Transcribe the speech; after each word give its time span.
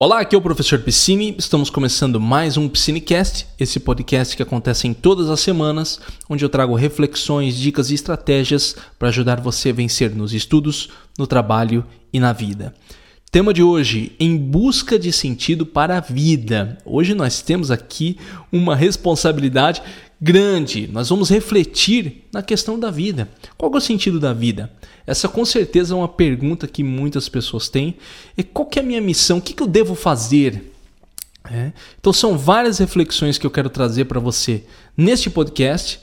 Olá, 0.00 0.20
aqui 0.20 0.36
é 0.36 0.38
o 0.38 0.40
professor 0.40 0.78
Piscine. 0.78 1.34
Estamos 1.36 1.70
começando 1.70 2.20
mais 2.20 2.56
um 2.56 2.68
Piscinecast, 2.68 3.48
esse 3.58 3.80
podcast 3.80 4.36
que 4.36 4.42
acontece 4.44 4.86
em 4.86 4.94
todas 4.94 5.28
as 5.28 5.40
semanas, 5.40 6.00
onde 6.30 6.44
eu 6.44 6.48
trago 6.48 6.76
reflexões, 6.76 7.56
dicas 7.56 7.90
e 7.90 7.94
estratégias 7.94 8.76
para 8.96 9.08
ajudar 9.08 9.40
você 9.40 9.70
a 9.70 9.72
vencer 9.72 10.14
nos 10.14 10.32
estudos, 10.32 10.88
no 11.18 11.26
trabalho 11.26 11.84
e 12.12 12.20
na 12.20 12.32
vida. 12.32 12.72
Tema 13.32 13.52
de 13.52 13.60
hoje: 13.60 14.12
em 14.20 14.36
busca 14.36 14.96
de 14.96 15.12
sentido 15.12 15.66
para 15.66 15.96
a 15.96 16.00
vida. 16.00 16.78
Hoje 16.86 17.12
nós 17.12 17.42
temos 17.42 17.68
aqui 17.68 18.16
uma 18.52 18.76
responsabilidade 18.76 19.82
grande. 20.20 20.88
Nós 20.88 21.08
vamos 21.08 21.30
refletir 21.30 22.24
na 22.32 22.42
questão 22.42 22.78
da 22.78 22.90
vida. 22.90 23.28
Qual 23.56 23.72
é 23.72 23.76
o 23.76 23.80
sentido 23.80 24.18
da 24.18 24.32
vida? 24.32 24.72
Essa 25.06 25.28
com 25.28 25.44
certeza 25.44 25.94
é 25.94 25.96
uma 25.96 26.08
pergunta 26.08 26.66
que 26.66 26.82
muitas 26.82 27.28
pessoas 27.28 27.68
têm. 27.68 27.96
E 28.36 28.42
qual 28.42 28.68
é 28.76 28.80
a 28.80 28.82
minha 28.82 29.00
missão? 29.00 29.38
O 29.38 29.42
que, 29.42 29.60
eu 29.62 29.66
devo 29.66 29.94
fazer? 29.94 30.72
É. 31.50 31.72
Então 31.98 32.12
são 32.12 32.36
várias 32.36 32.78
reflexões 32.78 33.38
que 33.38 33.46
eu 33.46 33.50
quero 33.50 33.70
trazer 33.70 34.04
para 34.04 34.20
você 34.20 34.64
neste 34.96 35.30
podcast 35.30 36.00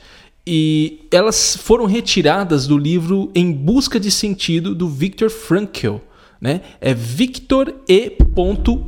e 0.47 1.07
elas 1.11 1.55
foram 1.57 1.85
retiradas 1.85 2.65
do 2.65 2.77
livro 2.77 3.31
Em 3.35 3.51
Busca 3.51 3.99
de 3.99 4.09
Sentido 4.09 4.73
do 4.73 4.89
Viktor 4.89 5.29
Frankl. 5.29 5.97
Né? 6.41 6.61
É 6.81 6.93
Victor 6.93 7.75
E. 7.87 8.17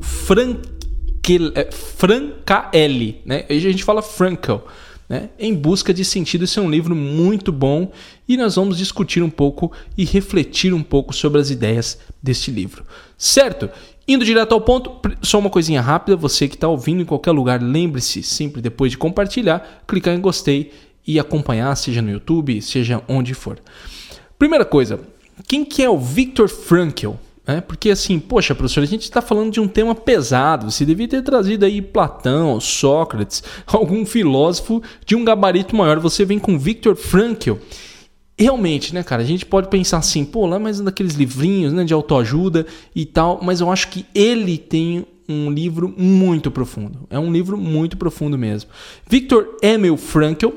Frankl, 0.02 1.52
Frankl, 1.72 3.18
né? 3.26 3.46
A 3.50 3.54
gente 3.54 3.84
fala 3.84 4.02
Frankl 4.02 4.60
né? 5.08 5.30
Em 5.40 5.54
Busca 5.54 5.94
de 5.94 6.04
Sentido. 6.04 6.44
Esse 6.44 6.60
é 6.60 6.62
um 6.62 6.70
livro 6.70 6.96
muito 6.96 7.52
bom 7.52 7.92
e 8.28 8.36
nós 8.38 8.56
vamos 8.56 8.78
discutir 8.78 9.24
um 9.24 9.30
pouco 9.30 9.72
e 9.98 10.04
refletir 10.04 10.74
um 10.74 10.84
pouco 10.84 11.14
sobre 11.14 11.40
as 11.40 11.50
ideias 11.50 12.00
deste 12.22 12.52
livro. 12.52 12.84
Certo? 13.18 13.70
Indo 14.08 14.24
direto 14.24 14.54
ao 14.54 14.62
ponto, 14.62 15.02
só 15.22 15.40
uma 15.40 15.50
coisinha 15.50 15.82
rápida, 15.82 16.16
você 16.16 16.48
que 16.48 16.56
está 16.56 16.68
ouvindo 16.68 17.02
em 17.02 17.06
qualquer 17.06 17.32
lugar, 17.32 17.62
lembre-se 17.62 18.24
sempre 18.24 18.62
depois 18.62 18.92
de 18.92 18.98
compartilhar, 18.98 19.84
clicar 19.86 20.14
em 20.14 20.22
gostei 20.22 20.72
e 21.06 21.20
acompanhar, 21.20 21.76
seja 21.76 22.02
no 22.02 22.12
YouTube, 22.12 22.62
seja 22.62 23.02
onde 23.08 23.34
for. 23.34 23.60
Primeira 24.40 24.64
coisa, 24.64 25.00
quem 25.48 25.66
que 25.66 25.84
é 25.84 25.90
o 25.90 25.98
Viktor 25.98 26.48
Frankl? 26.48 27.16
É, 27.48 27.62
porque 27.62 27.90
assim, 27.90 28.20
poxa, 28.20 28.54
professor, 28.54 28.84
a 28.84 28.86
gente 28.86 29.04
está 29.04 29.22
falando 29.22 29.54
de 29.54 29.62
um 29.62 29.70
tema 29.70 29.96
pesado. 29.96 30.70
Você 30.70 30.84
devia 30.84 31.08
ter 31.08 31.22
trazido 31.22 31.64
aí 31.64 31.82
Platão, 31.82 32.60
Sócrates, 32.60 33.42
algum 33.66 34.06
filósofo 34.06 34.84
de 35.06 35.16
um 35.16 35.24
gabarito 35.24 35.74
maior. 35.74 35.98
Você 36.00 36.26
vem 36.26 36.40
com 36.40 36.60
Viktor 36.60 36.98
Frankl. 36.98 37.54
Realmente, 38.38 38.94
né, 38.94 39.02
cara? 39.02 39.22
A 39.22 39.26
gente 39.26 39.46
pode 39.46 39.70
pensar 39.70 39.98
assim, 39.98 40.26
pô, 40.26 40.46
lá 40.46 40.60
mais 40.60 40.82
daqueles 40.82 41.16
livrinhos 41.16 41.72
né, 41.72 41.86
de 41.86 41.94
autoajuda 41.94 42.68
e 42.94 43.06
tal, 43.06 43.40
mas 43.42 43.62
eu 43.62 43.72
acho 43.72 43.88
que 43.88 44.06
ele 44.14 44.58
tem 44.58 45.08
um 45.28 45.50
livro 45.50 45.94
muito 45.98 46.52
profundo. 46.52 47.08
É 47.10 47.18
um 47.18 47.32
livro 47.32 47.58
muito 47.58 47.96
profundo 47.96 48.38
mesmo. 48.38 48.70
Viktor 49.10 49.58
Emil 49.64 49.96
Frankl 49.96 50.50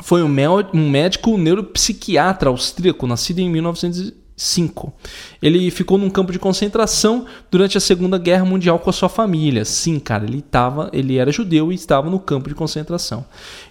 foi 0.00 0.22
um 0.22 0.28
médico 0.28 1.36
neuropsiquiatra 1.36 2.48
austríaco, 2.48 3.06
nascido 3.06 3.38
em 3.38 3.50
1900 3.50 4.25
5. 4.36 4.92
Ele 5.40 5.70
ficou 5.70 5.96
num 5.96 6.10
campo 6.10 6.30
de 6.30 6.38
concentração 6.38 7.24
durante 7.50 7.78
a 7.78 7.80
Segunda 7.80 8.18
Guerra 8.18 8.44
Mundial 8.44 8.78
com 8.78 8.90
a 8.90 8.92
sua 8.92 9.08
família. 9.08 9.64
Sim, 9.64 9.98
cara, 9.98 10.24
ele 10.24 10.42
tava, 10.42 10.90
ele 10.92 11.16
era 11.16 11.32
judeu 11.32 11.72
e 11.72 11.74
estava 11.74 12.10
no 12.10 12.20
campo 12.20 12.48
de 12.48 12.54
concentração. 12.54 13.24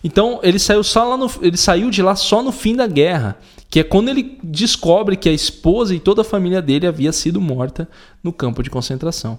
Então, 0.03 0.39
ele 0.41 0.57
saiu 0.57 0.83
só 0.83 1.03
lá 1.03 1.17
no, 1.17 1.29
ele 1.39 1.57
saiu 1.57 1.91
de 1.91 2.01
lá 2.01 2.15
só 2.15 2.41
no 2.41 2.51
fim 2.51 2.75
da 2.75 2.87
guerra, 2.87 3.37
que 3.69 3.79
é 3.79 3.83
quando 3.83 4.09
ele 4.09 4.39
descobre 4.43 5.15
que 5.15 5.29
a 5.29 5.33
esposa 5.33 5.93
e 5.93 5.99
toda 5.99 6.21
a 6.21 6.25
família 6.25 6.61
dele 6.61 6.87
havia 6.87 7.11
sido 7.11 7.39
morta 7.39 7.87
no 8.23 8.33
campo 8.33 8.63
de 8.63 8.69
concentração. 8.71 9.37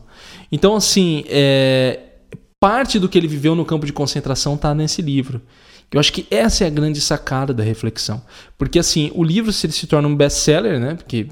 Então, 0.53 0.77
assim, 0.77 1.25
é, 1.27 2.01
parte 2.61 3.01
do 3.01 3.09
que 3.09 3.19
ele 3.19 3.27
viveu 3.27 3.57
no 3.57 3.65
campo 3.65 3.85
de 3.85 3.93
concentração 3.93 4.55
está 4.55 4.73
nesse 4.73 5.03
livro. 5.03 5.43
Eu 5.93 6.01
acho 6.01 6.13
que 6.13 6.27
essa 6.31 6.65
é 6.65 6.67
a 6.67 6.71
grande 6.71 7.01
sacada 7.01 7.55
da 7.55 7.63
reflexão. 7.63 8.21
Porque 8.59 8.79
assim, 8.79 9.11
o 9.15 9.23
livro 9.23 9.53
se 9.53 9.67
ele 9.67 9.73
se 9.73 9.87
torna 9.87 10.09
um 10.09 10.17
best-seller, 10.17 10.81
né? 10.81 10.95
Porque 10.95 11.29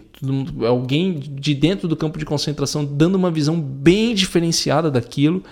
alguém 0.67 1.19
de 1.19 1.55
dentro 1.55 1.89
do 1.89 1.97
campo 1.97 2.19
de 2.19 2.25
concentração 2.25 2.84
dando 2.84 3.17
uma 3.17 3.31
visão 3.31 3.61
bem 3.61 4.15
diferenciada 4.15 4.91
daquilo. 4.91 5.43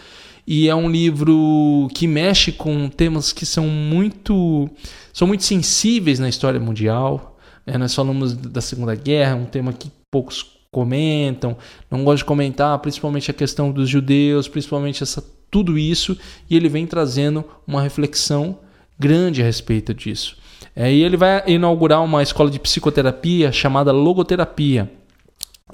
E 0.47 0.69
é 0.69 0.75
um 0.75 0.91
livro 0.91 1.89
que 1.95 2.07
mexe 2.07 2.53
com 2.53 2.89
temas 2.89 3.33
que 3.33 3.47
são 3.47 3.67
muito 3.67 4.69
são 5.13 5.29
muito 5.29 5.45
sensíveis 5.45 6.19
na 6.19 6.29
história 6.29 6.59
mundial. 6.59 7.39
Né? 7.67 7.77
Nós 7.79 7.95
falamos 7.95 8.35
da 8.35 8.61
Segunda 8.61 8.95
Guerra, 8.95 9.37
um 9.37 9.45
tema 9.45 9.73
que 9.73 9.91
poucos 10.11 10.59
comentam, 10.71 11.57
não 11.91 12.03
gosto 12.03 12.19
de 12.19 12.25
comentar, 12.25 12.79
principalmente 12.79 13.31
a 13.31 13.35
questão 13.35 13.71
dos 13.71 13.89
judeus, 13.89 14.49
principalmente 14.49 15.03
essa 15.03 15.23
tudo 15.51 15.79
isso, 15.79 16.17
e 16.49 16.57
ele 16.57 16.67
vem 16.67 16.87
trazendo 16.87 17.45
uma 17.67 17.83
reflexão 17.83 18.59
grande 19.03 19.43
a 19.43 19.45
respeito 19.45 19.93
disso. 19.93 20.37
É, 20.75 20.93
e 20.93 21.03
ele 21.03 21.17
vai 21.17 21.43
inaugurar 21.49 22.03
uma 22.03 22.23
escola 22.23 22.49
de 22.49 22.59
psicoterapia 22.59 23.51
chamada 23.51 23.91
Logoterapia. 23.91 24.91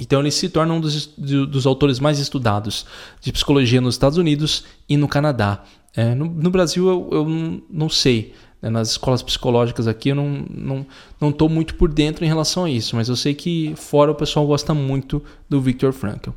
Então 0.01 0.21
ele 0.21 0.31
se 0.31 0.49
torna 0.49 0.73
um 0.73 0.81
dos, 0.81 1.07
dos 1.07 1.67
autores 1.67 2.01
mais 2.01 2.19
estudados 2.19 2.87
de 3.21 3.33
psicologia 3.33 3.81
nos 3.81 3.95
Estados 3.95 4.17
Unidos 4.17 4.65
e 4.89 4.97
no 4.97 5.07
Canadá. 5.07 5.63
É, 5.95 6.15
no, 6.15 6.27
no, 6.27 6.51
Brasil 6.51 6.89
eu, 6.89 7.09
eu 7.13 7.63
não 7.69 7.89
sei, 7.89 8.33
nas 8.61 8.91
escolas 8.91 9.23
psicológicas 9.23 9.87
aqui 9.87 10.09
eu 10.09 10.17
não 10.17 10.45
não 10.51 10.87
não 11.21 11.49
muito 11.49 11.75
por 11.77 11.93
dentro 11.93 12.25
em 12.25 12.29
relação 12.29 12.65
a 12.65 12.71
isso, 12.71 12.97
mas 12.97 13.09
eu 13.09 13.15
sei 13.15 13.35
que 13.35 13.73
fora 13.77 14.11
o 14.11 14.15
pessoal 14.15 14.47
gosta 14.47 14.75
muito 14.75 15.23
do 15.49 15.61
Viktor 15.61 15.93
Frankl. 15.93 16.31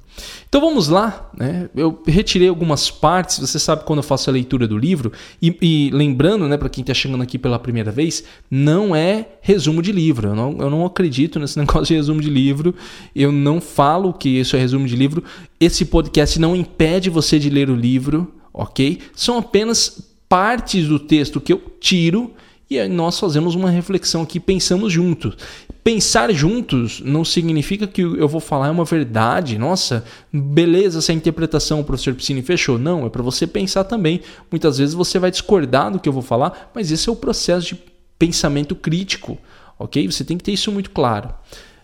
Então 0.48 0.62
vamos 0.62 0.88
lá, 0.88 1.30
né? 1.38 1.70
Eu 1.76 2.02
retirei 2.08 2.48
algumas 2.48 2.90
partes. 2.90 3.40
Você 3.40 3.60
sabe 3.60 3.84
quando 3.84 4.00
eu 4.00 4.04
faço 4.04 4.30
a 4.30 4.34
leitura 4.34 4.68
do 4.68 4.78
livro 4.78 5.12
e, 5.42 5.56
e 5.62 5.90
lembrando, 5.92 6.48
né, 6.48 6.58
para 6.58 6.70
quem 6.70 6.82
está 6.82 6.94
chegando 6.94 7.22
aqui 7.22 7.38
pela 7.38 7.60
primeira 7.60 7.92
vez, 7.92 8.24
não 8.50 8.96
é 8.96 9.28
resumo 9.42 9.82
de 9.82 9.92
livro. 9.92 10.30
Eu 10.30 10.36
não, 10.36 10.58
eu 10.60 10.70
não 10.70 10.86
acredito 10.86 11.40
nesse 11.40 11.58
negócio 11.60 11.88
de 11.88 11.96
resumo 11.96 12.22
de 12.22 12.30
livro. 12.30 12.74
Eu 13.16 13.32
não 13.32 13.60
falo 13.60 14.14
que 14.14 14.30
isso 14.30 14.56
é 14.56 14.60
resumo 14.60 14.88
de 14.88 14.96
livro. 14.96 15.24
Esse 15.60 15.86
podcast 15.86 16.40
não 16.40 16.56
impede 16.56 17.10
você 17.10 17.38
de 17.38 17.50
ler 17.50 17.70
o 17.70 17.76
livro, 17.76 18.34
ok? 18.54 19.00
São 19.16 19.38
apenas 19.38 20.11
partes 20.32 20.88
do 20.88 20.98
texto 20.98 21.42
que 21.42 21.52
eu 21.52 21.62
tiro 21.78 22.34
e 22.70 22.88
nós 22.88 23.20
fazemos 23.20 23.54
uma 23.54 23.70
reflexão 23.70 24.22
aqui, 24.22 24.40
pensamos 24.40 24.94
juntos. 24.94 25.36
Pensar 25.84 26.34
juntos 26.34 27.02
não 27.04 27.26
significa 27.26 27.86
que 27.86 28.02
eu 28.02 28.30
vou 28.30 28.40
falar 28.40 28.72
uma 28.72 28.86
verdade. 28.86 29.58
Nossa, 29.58 30.06
beleza, 30.32 31.00
essa 31.00 31.12
interpretação 31.12 31.82
o 31.82 31.84
professor 31.84 32.14
Piscine 32.14 32.42
fechou. 32.42 32.80
Não, 32.80 33.06
é 33.06 33.10
para 33.10 33.22
você 33.22 33.46
pensar 33.46 33.84
também. 33.84 34.22
Muitas 34.50 34.78
vezes 34.78 34.96
você 34.96 35.20
vai 35.20 35.32
discordar 35.32 35.92
do 35.92 36.00
que 36.00 36.08
eu 36.08 36.14
vou 36.14 36.22
falar, 36.22 36.72
mas 36.74 36.94
esse 36.94 37.10
é 37.10 37.12
o 37.12 37.16
processo 37.18 37.68
de 37.68 37.82
pensamento 38.18 38.74
crítico, 38.74 39.38
ok? 39.78 40.10
Você 40.10 40.24
tem 40.24 40.38
que 40.38 40.46
ter 40.46 40.54
isso 40.54 40.72
muito 40.72 40.92
claro. 40.92 41.34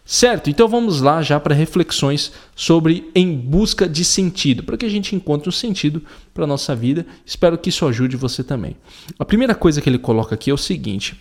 Certo? 0.09 0.49
Então 0.49 0.69
vamos 0.69 1.01
lá 1.01 1.21
já 1.21 1.37
para 1.37 1.53
reflexões 1.53 2.31
sobre 2.55 3.11
em 3.13 3.35
busca 3.35 3.89
de 3.89 4.05
sentido, 4.05 4.63
para 4.63 4.77
que 4.77 4.85
a 4.85 4.89
gente 4.89 5.13
encontre 5.13 5.49
um 5.49 5.51
sentido 5.51 6.01
para 6.33 6.45
a 6.45 6.47
nossa 6.47 6.73
vida. 6.73 7.05
Espero 7.25 7.57
que 7.57 7.67
isso 7.67 7.85
ajude 7.85 8.15
você 8.15 8.41
também. 8.41 8.77
A 9.19 9.25
primeira 9.25 9.53
coisa 9.53 9.81
que 9.81 9.89
ele 9.89 9.99
coloca 9.99 10.33
aqui 10.33 10.49
é 10.49 10.53
o 10.53 10.57
seguinte: 10.57 11.19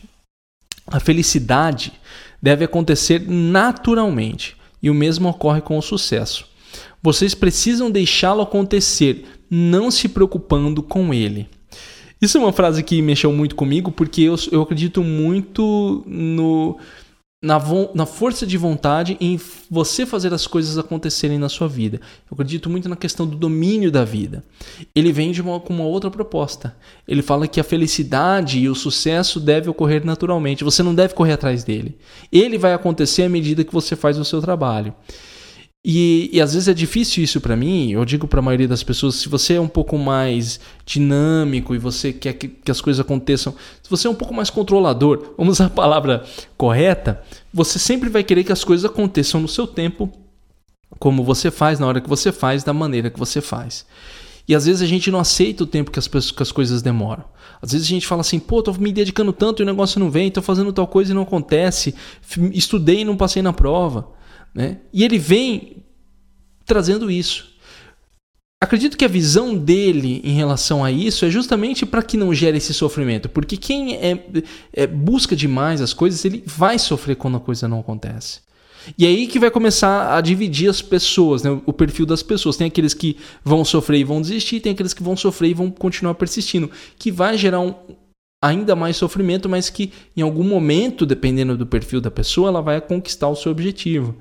a 0.87 1.01
felicidade 1.01 1.95
deve 2.41 2.65
acontecer 2.65 3.29
naturalmente, 3.29 4.57
e 4.81 4.89
o 4.89 4.95
mesmo 4.95 5.29
ocorre 5.29 5.61
com 5.61 5.77
o 5.77 5.83
sucesso. 5.83 6.47
Vocês 7.03 7.35
precisam 7.35 7.91
deixá-lo 7.91 8.43
acontecer, 8.43 9.25
não 9.51 9.91
se 9.91 10.09
preocupando 10.09 10.81
com 10.81 11.13
ele. 11.13 11.49
Isso 12.23 12.39
é 12.39 12.41
uma 12.41 12.53
frase 12.53 12.85
que 12.85 13.03
mexeu 13.03 13.33
muito 13.33 13.57
comigo, 13.57 13.91
porque 13.91 14.23
eu, 14.23 14.37
eu 14.53 14.63
acredito 14.63 15.03
muito 15.03 16.05
no 16.07 16.79
na, 17.43 17.61
na 17.95 18.07
força 18.07 18.47
de 18.47 18.57
vontade 18.57 19.17
em 19.21 19.39
você 19.71 20.07
fazer 20.07 20.33
as 20.33 20.47
coisas 20.47 20.79
acontecerem 20.79 21.39
na 21.39 21.49
sua 21.49 21.69
vida. 21.69 22.01
Eu 22.31 22.35
acredito 22.35 22.71
muito 22.71 22.89
na 22.89 22.97
questão 22.97 23.27
do 23.27 23.37
domínio 23.37 23.91
da 23.91 24.05
vida. 24.05 24.43
Ele 24.95 25.13
vem 25.13 25.33
de 25.33 25.43
uma, 25.43 25.61
com 25.61 25.75
uma 25.75 25.85
outra 25.85 26.11
proposta. 26.11 26.75
Ele 27.07 27.23
fala 27.23 27.47
que 27.47 27.61
a 27.61 27.65
felicidade 27.65 28.59
e 28.59 28.69
o 28.69 28.75
sucesso 28.75 29.39
deve 29.39 29.69
ocorrer 29.69 30.05
naturalmente. 30.05 30.65
Você 30.65 30.83
não 30.83 30.95
deve 30.95 31.15
correr 31.15 31.35
atrás 31.35 31.63
dele. 31.63 31.97
Ele 32.33 32.57
vai 32.57 32.73
acontecer 32.73 33.25
à 33.25 33.29
medida 33.29 33.65
que 33.65 33.73
você 33.73 33.95
faz 33.95 34.19
o 34.19 34.25
seu 34.25 34.41
trabalho. 34.41 34.95
E, 35.89 36.31
e 36.33 36.41
às 36.41 36.53
vezes 36.53 36.67
é 36.67 36.75
difícil 36.75 37.23
isso 37.23 37.41
para 37.41 37.55
mim. 37.55 37.93
Eu 37.93 38.05
digo 38.05 38.27
para 38.27 38.41
a 38.41 38.43
maioria 38.43 38.67
das 38.67 38.83
pessoas: 38.83 39.15
se 39.15 39.29
você 39.29 39.55
é 39.55 39.61
um 39.61 39.69
pouco 39.69 39.97
mais 39.97 40.59
dinâmico 40.85 41.77
e 41.77 41.79
você 41.79 42.13
quer 42.13 42.33
que, 42.33 42.49
que, 42.49 42.73
as 42.73 42.81
coisas 42.81 42.99
aconteçam, 42.99 43.55
se 43.81 43.89
você 43.89 44.09
é 44.09 44.11
um 44.11 44.15
pouco 44.15 44.35
mais 44.35 44.51
controlador, 44.51 45.35
vamos 45.39 45.55
usar 45.55 45.67
a 45.67 45.71
palavra 45.71 46.25
correta, 46.57 47.23
você 47.55 47.79
sempre 47.79 48.09
vai 48.09 48.25
querer 48.25 48.43
que 48.43 48.51
as 48.51 48.65
coisas 48.65 48.85
aconteçam 48.85 49.41
no 49.41 49.47
seu 49.47 49.65
tempo, 49.65 50.11
como 50.99 51.23
você 51.23 51.53
faz, 51.53 51.79
na 51.79 51.87
hora 51.87 52.01
que 52.01 52.09
você 52.09 52.33
faz, 52.33 52.65
da 52.65 52.73
maneira 52.73 53.09
que 53.09 53.19
você 53.19 53.41
faz. 53.41 53.87
E 54.49 54.57
às 54.57 54.67
vezes 54.67 54.83
a 54.83 54.87
gente 54.87 55.09
não 55.09 55.21
aceita 55.21 55.63
o 55.63 55.69
tempo 55.69 55.93
que 55.93 56.01
as, 56.01 56.09
que 56.09 56.43
as 56.43 56.51
coisas 56.51 56.83
demoram. 56.83 57.25
Às 57.63 57.71
vezes 57.71 57.87
a 57.87 57.91
gente 57.91 58.09
fala 58.09 58.23
assim, 58.23 58.41
pô, 58.41 58.61
tô 58.61 58.73
me 58.73 58.93
dedicando 58.93 59.33
tanto 59.33 59.63
e 59.63 59.65
o 59.65 59.67
negócio 59.67 60.01
não 60.01 60.11
vem, 60.11 60.33
tô 60.33 60.43
fazendo 60.43 60.73
tal 60.73 60.89
coisa 60.89 61.13
e 61.13 61.15
não 61.15 61.23
acontece, 61.23 61.95
estudei 62.53 63.03
e 63.03 63.05
não 63.05 63.17
passei 63.17 63.41
na 63.41 63.53
prova. 63.53 64.17
Né? 64.57 64.79
E 64.91 65.05
ele 65.05 65.19
vem 65.19 65.85
trazendo 66.65 67.11
isso. 67.11 67.55
acredito 68.59 68.97
que 68.97 69.05
a 69.05 69.09
visão 69.09 69.55
dele 69.55 70.23
em 70.25 70.33
relação 70.33 70.83
a 70.83 70.91
isso 70.91 71.27
é 71.27 71.31
justamente 71.31 71.85
para 71.85 72.03
que 72.03 72.17
não 72.17 72.33
gere 72.33 72.57
esse 72.57 72.73
sofrimento. 72.73 73.29
Porque 73.29 73.59
quem 73.59 73.97
é, 73.97 74.19
é, 74.73 74.87
busca 74.87 75.37
demais 75.37 75.83
as 75.83 75.93
coisas, 75.93 76.25
ele 76.25 76.43
vai 76.47 76.79
sofrer 76.79 77.17
quando 77.17 77.37
a 77.37 77.41
coisa 77.41 77.69
não 77.69 77.81
acontece. 77.81 78.41
E 78.97 79.05
é 79.05 79.09
aí 79.09 79.27
que 79.27 79.39
vai 79.39 79.51
começar 79.51 80.17
a 80.17 80.23
dividir 80.23 80.71
as 80.71 80.81
pessoas, 80.81 81.43
né? 81.43 81.61
o 81.67 81.73
perfil 81.73 82.07
das 82.07 82.23
pessoas. 82.23 82.57
Tem 82.57 82.69
aqueles 82.69 82.95
que 82.95 83.19
vão 83.45 83.63
sofrer 83.63 83.99
e 83.99 84.05
vão 84.05 84.23
desistir, 84.23 84.61
tem 84.61 84.73
aqueles 84.73 84.95
que 84.95 85.03
vão 85.03 85.19
sofrer 85.19 85.51
e 85.51 85.55
vão 85.55 85.71
continuar 85.71 86.15
persistindo, 86.15 86.71
que 86.99 87.13
vai 87.13 87.37
gerar 87.37 87.61
um, 87.61 87.75
ainda 88.43 88.75
mais 88.75 88.97
sofrimento, 88.97 89.51
mas 89.51 89.69
que 89.69 89.93
em 90.17 90.23
algum 90.23 90.45
momento, 90.45 91.05
dependendo 91.05 91.59
do 91.59 91.67
perfil 91.67 92.01
da 92.01 92.11
pessoa, 92.11 92.49
ela 92.49 92.63
vai 92.63 92.81
conquistar 92.81 93.29
o 93.29 93.37
seu 93.37 93.53
objetivo. 93.53 94.15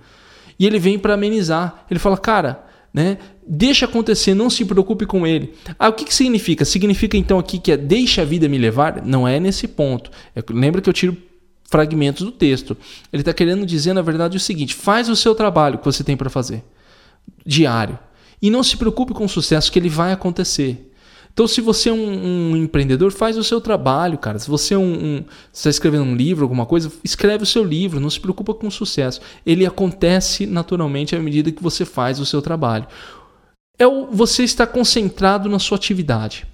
E 0.58 0.66
ele 0.66 0.80
vem 0.80 0.98
para 0.98 1.14
amenizar. 1.14 1.86
Ele 1.90 2.00
fala, 2.00 2.18
cara, 2.18 2.66
né? 2.94 3.18
Deixa 3.48 3.86
acontecer, 3.86 4.34
não 4.34 4.50
se 4.50 4.64
preocupe 4.66 5.06
com 5.06 5.28
ele. 5.28 5.54
Ah, 5.78 5.90
o 5.90 5.94
que, 5.94 6.06
que 6.06 6.14
significa? 6.14 6.64
Significa 6.66 7.18
então 7.18 7.38
aqui 7.38 7.60
que 7.60 7.72
é 7.72 7.78
deixa 7.78 8.22
a 8.22 8.26
vida 8.26 8.48
me 8.48 8.58
levar? 8.58 9.06
Não 9.06 9.28
é 9.28 9.40
nesse 9.40 9.68
ponto. 9.68 10.10
É, 10.36 10.42
lembra 10.50 10.82
que 10.82 10.90
eu 10.90 10.94
tiro 10.94 11.18
fragmentos 11.66 12.24
do 12.24 12.32
texto. 12.32 12.78
Ele 13.12 13.22
está 13.22 13.34
querendo 13.34 13.66
dizer, 13.66 13.94
na 13.94 14.02
verdade, 14.02 14.38
o 14.38 14.40
seguinte: 14.40 14.74
faz 14.74 15.10
o 15.10 15.16
seu 15.16 15.36
trabalho 15.36 15.78
que 15.78 15.86
você 15.86 16.04
tem 16.04 16.16
para 16.16 16.30
fazer, 16.30 16.64
diário. 17.46 18.00
E 18.42 18.50
não 18.50 18.64
se 18.64 18.78
preocupe 18.78 19.14
com 19.14 19.26
o 19.26 19.30
sucesso 19.30 19.72
que 19.72 19.78
ele 19.78 19.90
vai 19.90 20.12
acontecer. 20.12 20.92
Então, 21.36 21.50
se 21.50 21.60
você 21.60 21.90
é 21.90 21.92
um, 21.92 22.52
um, 22.54 22.56
empreendedor, 22.56 23.12
faz 23.12 23.38
o 23.38 23.44
seu 23.44 23.60
trabalho, 23.60 24.18
cara. 24.18 24.40
Se 24.40 24.48
você 24.48 24.74
é 24.74 24.78
um, 24.78 25.18
um 25.18 25.26
está 25.52 25.70
escrevendo 25.70 26.06
um 26.06 26.16
livro, 26.16 26.46
alguma 26.46 26.66
coisa, 26.66 26.90
escreve 27.04 27.44
o 27.44 27.46
seu 27.46 27.62
livro. 27.62 28.00
Não 28.00 28.10
se 28.10 28.22
preocupa 28.22 28.54
com 28.54 28.68
o 28.68 28.72
sucesso. 28.72 29.20
Ele 29.46 29.66
acontece 29.66 30.46
naturalmente 30.46 31.14
à 31.14 31.20
medida 31.20 31.52
que 31.52 31.62
você 31.62 31.84
faz 31.84 32.22
o 32.22 32.26
seu 32.26 32.42
trabalho. 32.42 32.88
É 33.78 33.86
o, 33.86 34.08
você 34.10 34.46
está 34.46 34.66
concentrado 34.66 35.50
na 35.50 35.60
sua 35.60 35.76
atividade. 35.76 36.48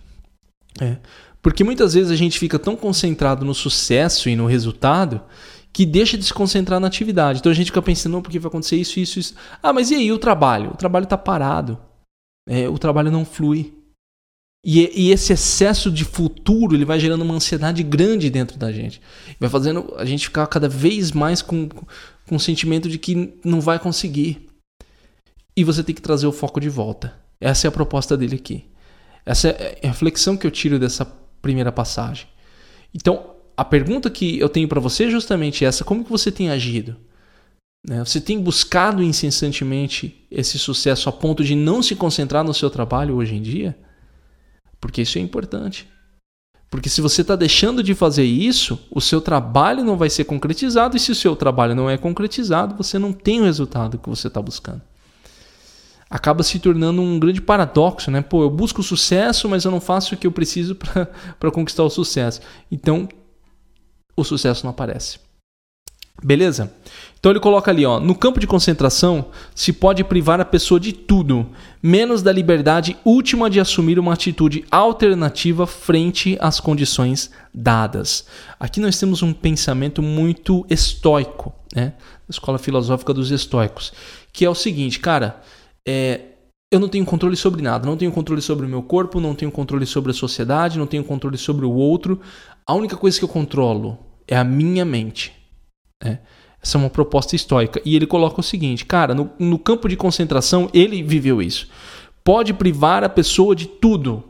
É. 0.81 0.97
Porque 1.43 1.63
muitas 1.63 1.93
vezes 1.93 2.11
a 2.11 2.15
gente 2.15 2.39
fica 2.39 2.57
tão 2.57 2.75
concentrado 2.75 3.45
no 3.45 3.53
sucesso 3.53 4.29
e 4.29 4.35
no 4.35 4.47
resultado 4.47 5.21
que 5.71 5.85
deixa 5.85 6.17
de 6.17 6.23
se 6.23 6.33
concentrar 6.33 6.79
na 6.79 6.87
atividade. 6.87 7.37
Então 7.37 7.51
a 7.51 7.55
gente 7.55 7.67
fica 7.67 7.83
pensando, 7.83 8.13
não, 8.13 8.21
porque 8.23 8.39
vai 8.39 8.49
acontecer 8.49 8.77
isso, 8.77 8.99
isso, 8.99 9.19
isso. 9.19 9.35
Ah, 9.61 9.71
mas 9.71 9.91
e 9.91 9.95
aí 9.95 10.11
o 10.11 10.17
trabalho? 10.17 10.71
O 10.71 10.75
trabalho 10.75 11.03
está 11.03 11.19
parado. 11.19 11.77
É, 12.49 12.67
o 12.67 12.79
trabalho 12.79 13.11
não 13.11 13.23
flui. 13.23 13.79
E, 14.63 15.07
e, 15.07 15.11
esse 15.11 15.33
excesso 15.33 15.89
de 15.89 16.05
futuro 16.05 16.75
ele 16.75 16.85
vai 16.85 16.99
gerando 16.99 17.23
uma 17.23 17.33
ansiedade 17.33 17.81
grande 17.81 18.29
dentro 18.29 18.57
da 18.57 18.71
gente. 18.71 19.01
Vai 19.39 19.49
fazendo 19.49 19.93
a 19.97 20.05
gente 20.05 20.25
ficar 20.25 20.45
cada 20.45 20.69
vez 20.69 21.11
mais 21.11 21.41
com, 21.41 21.67
com 21.67 22.35
o 22.35 22.39
sentimento 22.39 22.87
de 22.87 22.99
que 22.99 23.33
não 23.43 23.59
vai 23.59 23.79
conseguir. 23.79 24.47
E 25.55 25.63
você 25.63 25.83
tem 25.83 25.95
que 25.95 26.01
trazer 26.01 26.27
o 26.27 26.31
foco 26.31 26.59
de 26.59 26.69
volta. 26.69 27.13
Essa 27.39 27.65
é 27.65 27.69
a 27.69 27.71
proposta 27.71 28.15
dele 28.15 28.35
aqui. 28.35 28.65
Essa 29.25 29.49
é 29.49 29.79
a 29.83 29.87
reflexão 29.87 30.37
que 30.37 30.45
eu 30.45 30.51
tiro 30.51 30.77
dessa 30.77 31.05
primeira 31.41 31.71
passagem. 31.71 32.27
Então, 32.93 33.31
a 33.57 33.65
pergunta 33.65 34.09
que 34.09 34.39
eu 34.39 34.47
tenho 34.47 34.67
para 34.67 34.79
você 34.79 35.05
é 35.05 35.09
justamente 35.09 35.65
essa: 35.65 35.83
como 35.83 36.03
que 36.03 36.11
você 36.11 36.31
tem 36.31 36.51
agido? 36.51 36.95
Né? 37.87 38.03
Você 38.05 38.21
tem 38.21 38.39
buscado 38.39 39.01
incessantemente 39.01 40.23
esse 40.29 40.59
sucesso 40.59 41.09
a 41.09 41.11
ponto 41.11 41.43
de 41.43 41.55
não 41.55 41.81
se 41.81 41.95
concentrar 41.95 42.43
no 42.43 42.53
seu 42.53 42.69
trabalho 42.69 43.15
hoje 43.15 43.35
em 43.35 43.41
dia? 43.41 43.75
Porque 44.81 45.03
isso 45.03 45.19
é 45.19 45.21
importante. 45.21 45.87
Porque 46.71 46.89
se 46.89 47.01
você 47.01 47.21
está 47.21 47.35
deixando 47.35 47.83
de 47.83 47.93
fazer 47.93 48.23
isso, 48.23 48.79
o 48.89 49.01
seu 49.01 49.21
trabalho 49.21 49.83
não 49.83 49.97
vai 49.97 50.09
ser 50.09 50.23
concretizado, 50.23 50.97
e 50.97 50.99
se 50.99 51.11
o 51.11 51.15
seu 51.15 51.35
trabalho 51.35 51.75
não 51.75 51.89
é 51.89 51.97
concretizado, 51.97 52.75
você 52.75 52.97
não 52.97 53.13
tem 53.13 53.41
o 53.41 53.43
resultado 53.43 53.99
que 53.99 54.09
você 54.09 54.27
está 54.27 54.41
buscando. 54.41 54.81
Acaba 56.09 56.43
se 56.43 56.59
tornando 56.59 57.01
um 57.01 57.19
grande 57.19 57.41
paradoxo, 57.41 58.09
né? 58.09 58.21
Pô, 58.21 58.41
eu 58.43 58.49
busco 58.49 58.81
o 58.81 58.83
sucesso, 58.83 59.47
mas 59.47 59.65
eu 59.65 59.71
não 59.71 59.79
faço 59.79 60.15
o 60.15 60.17
que 60.17 60.25
eu 60.25 60.31
preciso 60.31 60.75
para 61.39 61.51
conquistar 61.51 61.83
o 61.83 61.89
sucesso. 61.89 62.41
Então, 62.71 63.07
o 64.15 64.23
sucesso 64.23 64.65
não 64.65 64.71
aparece. 64.71 65.19
Beleza? 66.23 66.73
Então 67.21 67.31
ele 67.31 67.39
coloca 67.39 67.69
ali, 67.69 67.85
ó, 67.85 67.99
no 67.99 68.15
campo 68.15 68.39
de 68.39 68.47
concentração 68.47 69.27
se 69.53 69.71
pode 69.71 70.03
privar 70.03 70.41
a 70.41 70.45
pessoa 70.45 70.79
de 70.79 70.91
tudo, 70.91 71.47
menos 71.81 72.23
da 72.23 72.31
liberdade 72.31 72.97
última 73.05 73.47
de 73.47 73.59
assumir 73.59 73.99
uma 73.99 74.13
atitude 74.13 74.65
alternativa 74.71 75.67
frente 75.67 76.35
às 76.41 76.59
condições 76.59 77.29
dadas. 77.53 78.25
Aqui 78.59 78.79
nós 78.79 78.97
temos 78.99 79.21
um 79.21 79.33
pensamento 79.33 80.01
muito 80.01 80.65
estoico, 80.67 81.53
né? 81.75 81.93
Da 82.27 82.31
escola 82.31 82.57
filosófica 82.57 83.13
dos 83.13 83.29
estoicos, 83.29 83.93
que 84.33 84.43
é 84.43 84.49
o 84.49 84.55
seguinte, 84.55 84.99
cara, 84.99 85.39
é, 85.87 86.21
eu 86.73 86.79
não 86.79 86.89
tenho 86.89 87.05
controle 87.05 87.35
sobre 87.35 87.61
nada, 87.61 87.85
não 87.85 87.97
tenho 87.97 88.11
controle 88.11 88.41
sobre 88.41 88.65
o 88.65 88.69
meu 88.69 88.81
corpo, 88.81 89.19
não 89.19 89.35
tenho 89.35 89.51
controle 89.51 89.85
sobre 89.85 90.09
a 90.09 90.15
sociedade, 90.15 90.79
não 90.79 90.87
tenho 90.87 91.03
controle 91.03 91.37
sobre 91.37 91.67
o 91.67 91.71
outro. 91.71 92.19
A 92.65 92.73
única 92.73 92.97
coisa 92.97 93.19
que 93.19 93.23
eu 93.23 93.29
controlo 93.29 93.99
é 94.27 94.35
a 94.35 94.43
minha 94.43 94.83
mente. 94.83 95.31
Né? 96.03 96.19
Essa 96.63 96.77
é 96.77 96.79
uma 96.79 96.89
proposta 96.89 97.35
estoica. 97.35 97.81
E 97.83 97.95
ele 97.95 98.05
coloca 98.05 98.39
o 98.39 98.43
seguinte, 98.43 98.85
cara, 98.85 99.15
no, 99.15 99.31
no 99.39 99.57
campo 99.57 99.89
de 99.89 99.95
concentração, 99.95 100.69
ele 100.73 101.01
viveu 101.01 101.41
isso. 101.41 101.67
Pode 102.23 102.53
privar 102.53 103.03
a 103.03 103.09
pessoa 103.09 103.55
de 103.55 103.65
tudo, 103.65 104.23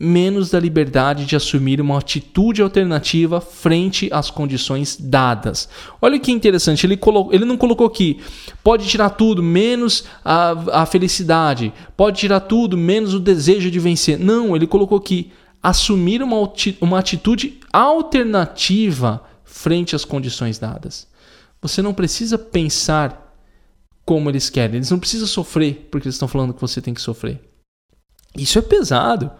menos 0.00 0.50
da 0.50 0.60
liberdade 0.60 1.26
de 1.26 1.34
assumir 1.36 1.80
uma 1.80 1.98
atitude 1.98 2.62
alternativa 2.62 3.40
frente 3.40 4.08
às 4.12 4.30
condições 4.30 4.96
dadas. 4.98 5.68
Olha 6.00 6.18
que 6.18 6.30
interessante, 6.30 6.86
ele, 6.86 6.96
colocou, 6.96 7.34
ele 7.34 7.44
não 7.44 7.56
colocou 7.56 7.86
aqui, 7.86 8.20
pode 8.62 8.86
tirar 8.86 9.10
tudo 9.10 9.42
menos 9.42 10.04
a, 10.24 10.82
a 10.82 10.86
felicidade, 10.86 11.72
pode 11.96 12.20
tirar 12.20 12.40
tudo 12.40 12.78
menos 12.78 13.12
o 13.12 13.20
desejo 13.20 13.70
de 13.70 13.80
vencer. 13.80 14.18
Não, 14.18 14.54
ele 14.54 14.68
colocou 14.68 14.96
aqui, 14.96 15.32
assumir 15.60 16.22
uma, 16.22 16.50
uma 16.80 16.98
atitude 17.00 17.58
alternativa 17.72 19.22
frente 19.44 19.96
às 19.96 20.04
condições 20.04 20.58
dadas. 20.58 21.08
Você 21.60 21.82
não 21.82 21.92
precisa 21.94 22.38
pensar 22.38 23.34
como 24.04 24.30
eles 24.30 24.48
querem. 24.48 24.76
Eles 24.76 24.90
não 24.90 24.98
precisam 24.98 25.26
sofrer 25.26 25.88
porque 25.90 26.06
eles 26.06 26.14
estão 26.14 26.28
falando 26.28 26.54
que 26.54 26.60
você 26.60 26.80
tem 26.80 26.94
que 26.94 27.00
sofrer. 27.00 27.40
Isso 28.36 28.58
é 28.58 28.62
pesado. 28.62 29.30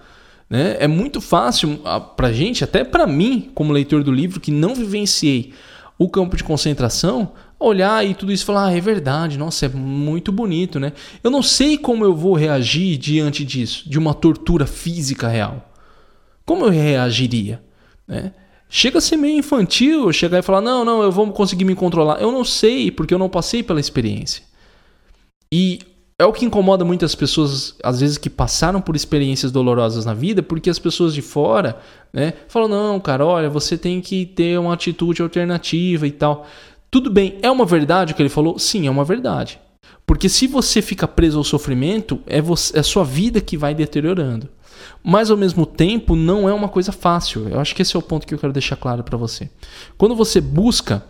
Né? 0.48 0.76
É 0.78 0.86
muito 0.86 1.20
fácil 1.20 1.80
para 2.16 2.32
gente, 2.32 2.64
até 2.64 2.82
para 2.84 3.06
mim, 3.06 3.50
como 3.54 3.72
leitor 3.72 4.02
do 4.02 4.12
livro, 4.12 4.40
que 4.40 4.50
não 4.50 4.74
vivenciei 4.74 5.52
o 5.98 6.08
campo 6.08 6.36
de 6.36 6.44
concentração, 6.44 7.32
olhar 7.58 8.06
e 8.06 8.14
tudo 8.14 8.32
isso 8.32 8.44
e 8.44 8.46
falar: 8.46 8.66
ah, 8.66 8.76
é 8.76 8.80
verdade, 8.80 9.36
nossa, 9.36 9.66
é 9.66 9.68
muito 9.68 10.30
bonito, 10.30 10.78
né? 10.78 10.92
Eu 11.22 11.30
não 11.30 11.42
sei 11.42 11.76
como 11.76 12.04
eu 12.04 12.14
vou 12.14 12.34
reagir 12.34 12.96
diante 12.96 13.44
disso, 13.44 13.88
de 13.88 13.98
uma 13.98 14.14
tortura 14.14 14.66
física 14.66 15.28
real. 15.28 15.72
Como 16.46 16.64
eu 16.64 16.70
reagiria? 16.70 17.62
Né? 18.06 18.32
Chega 18.70 18.98
a 18.98 19.00
ser 19.00 19.16
meio 19.16 19.38
infantil 19.38 20.12
chegar 20.12 20.38
e 20.38 20.42
falar: 20.42 20.60
não, 20.60 20.84
não, 20.84 21.02
eu 21.02 21.10
vou 21.10 21.30
conseguir 21.32 21.64
me 21.64 21.74
controlar. 21.74 22.20
Eu 22.20 22.30
não 22.30 22.44
sei, 22.44 22.90
porque 22.90 23.14
eu 23.14 23.18
não 23.18 23.28
passei 23.28 23.62
pela 23.62 23.80
experiência. 23.80 24.42
E 25.50 25.80
é 26.18 26.24
o 26.26 26.32
que 26.32 26.44
incomoda 26.44 26.84
muitas 26.84 27.14
pessoas, 27.14 27.76
às 27.82 28.00
vezes, 28.00 28.18
que 28.18 28.28
passaram 28.28 28.80
por 28.80 28.94
experiências 28.94 29.50
dolorosas 29.50 30.04
na 30.04 30.12
vida, 30.12 30.42
porque 30.42 30.68
as 30.68 30.78
pessoas 30.78 31.14
de 31.14 31.22
fora 31.22 31.78
né, 32.12 32.34
falam: 32.48 32.68
não, 32.68 33.00
cara, 33.00 33.24
olha, 33.24 33.48
você 33.48 33.78
tem 33.78 34.00
que 34.02 34.26
ter 34.26 34.58
uma 34.58 34.74
atitude 34.74 35.22
alternativa 35.22 36.06
e 36.06 36.12
tal. 36.12 36.46
Tudo 36.90 37.10
bem, 37.10 37.38
é 37.42 37.50
uma 37.50 37.64
verdade 37.64 38.12
o 38.12 38.16
que 38.16 38.22
ele 38.22 38.28
falou? 38.28 38.58
Sim, 38.58 38.86
é 38.86 38.90
uma 38.90 39.04
verdade. 39.04 39.58
Porque 40.06 40.28
se 40.28 40.46
você 40.46 40.80
fica 40.80 41.06
preso 41.06 41.36
ao 41.36 41.44
sofrimento, 41.44 42.18
é, 42.26 42.40
você, 42.40 42.76
é 42.76 42.80
a 42.80 42.82
sua 42.82 43.04
vida 43.04 43.40
que 43.42 43.58
vai 43.58 43.74
deteriorando 43.74 44.48
mas 45.02 45.30
ao 45.30 45.36
mesmo 45.36 45.64
tempo 45.64 46.14
não 46.16 46.48
é 46.48 46.52
uma 46.52 46.68
coisa 46.68 46.92
fácil. 46.92 47.48
Eu 47.48 47.60
acho 47.60 47.74
que 47.74 47.82
esse 47.82 47.96
é 47.96 47.98
o 47.98 48.02
ponto 48.02 48.26
que 48.26 48.34
eu 48.34 48.38
quero 48.38 48.52
deixar 48.52 48.76
claro 48.76 49.02
para 49.02 49.16
você. 49.16 49.50
Quando 49.96 50.14
você 50.14 50.40
busca 50.40 51.04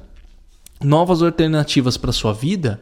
novas 0.83 1.23
alternativas 1.23 1.97
para 1.97 2.13
sua 2.13 2.33
vida, 2.33 2.81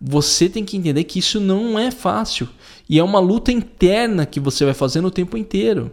você 0.00 0.48
tem 0.48 0.64
que 0.64 0.76
entender 0.76 1.04
que 1.04 1.18
isso 1.18 1.38
não 1.38 1.78
é 1.78 1.90
fácil 1.90 2.48
e 2.88 2.98
é 2.98 3.04
uma 3.04 3.20
luta 3.20 3.52
interna 3.52 4.24
que 4.24 4.40
você 4.40 4.64
vai 4.64 4.74
fazendo 4.74 5.08
o 5.08 5.10
tempo 5.10 5.36
inteiro. 5.36 5.90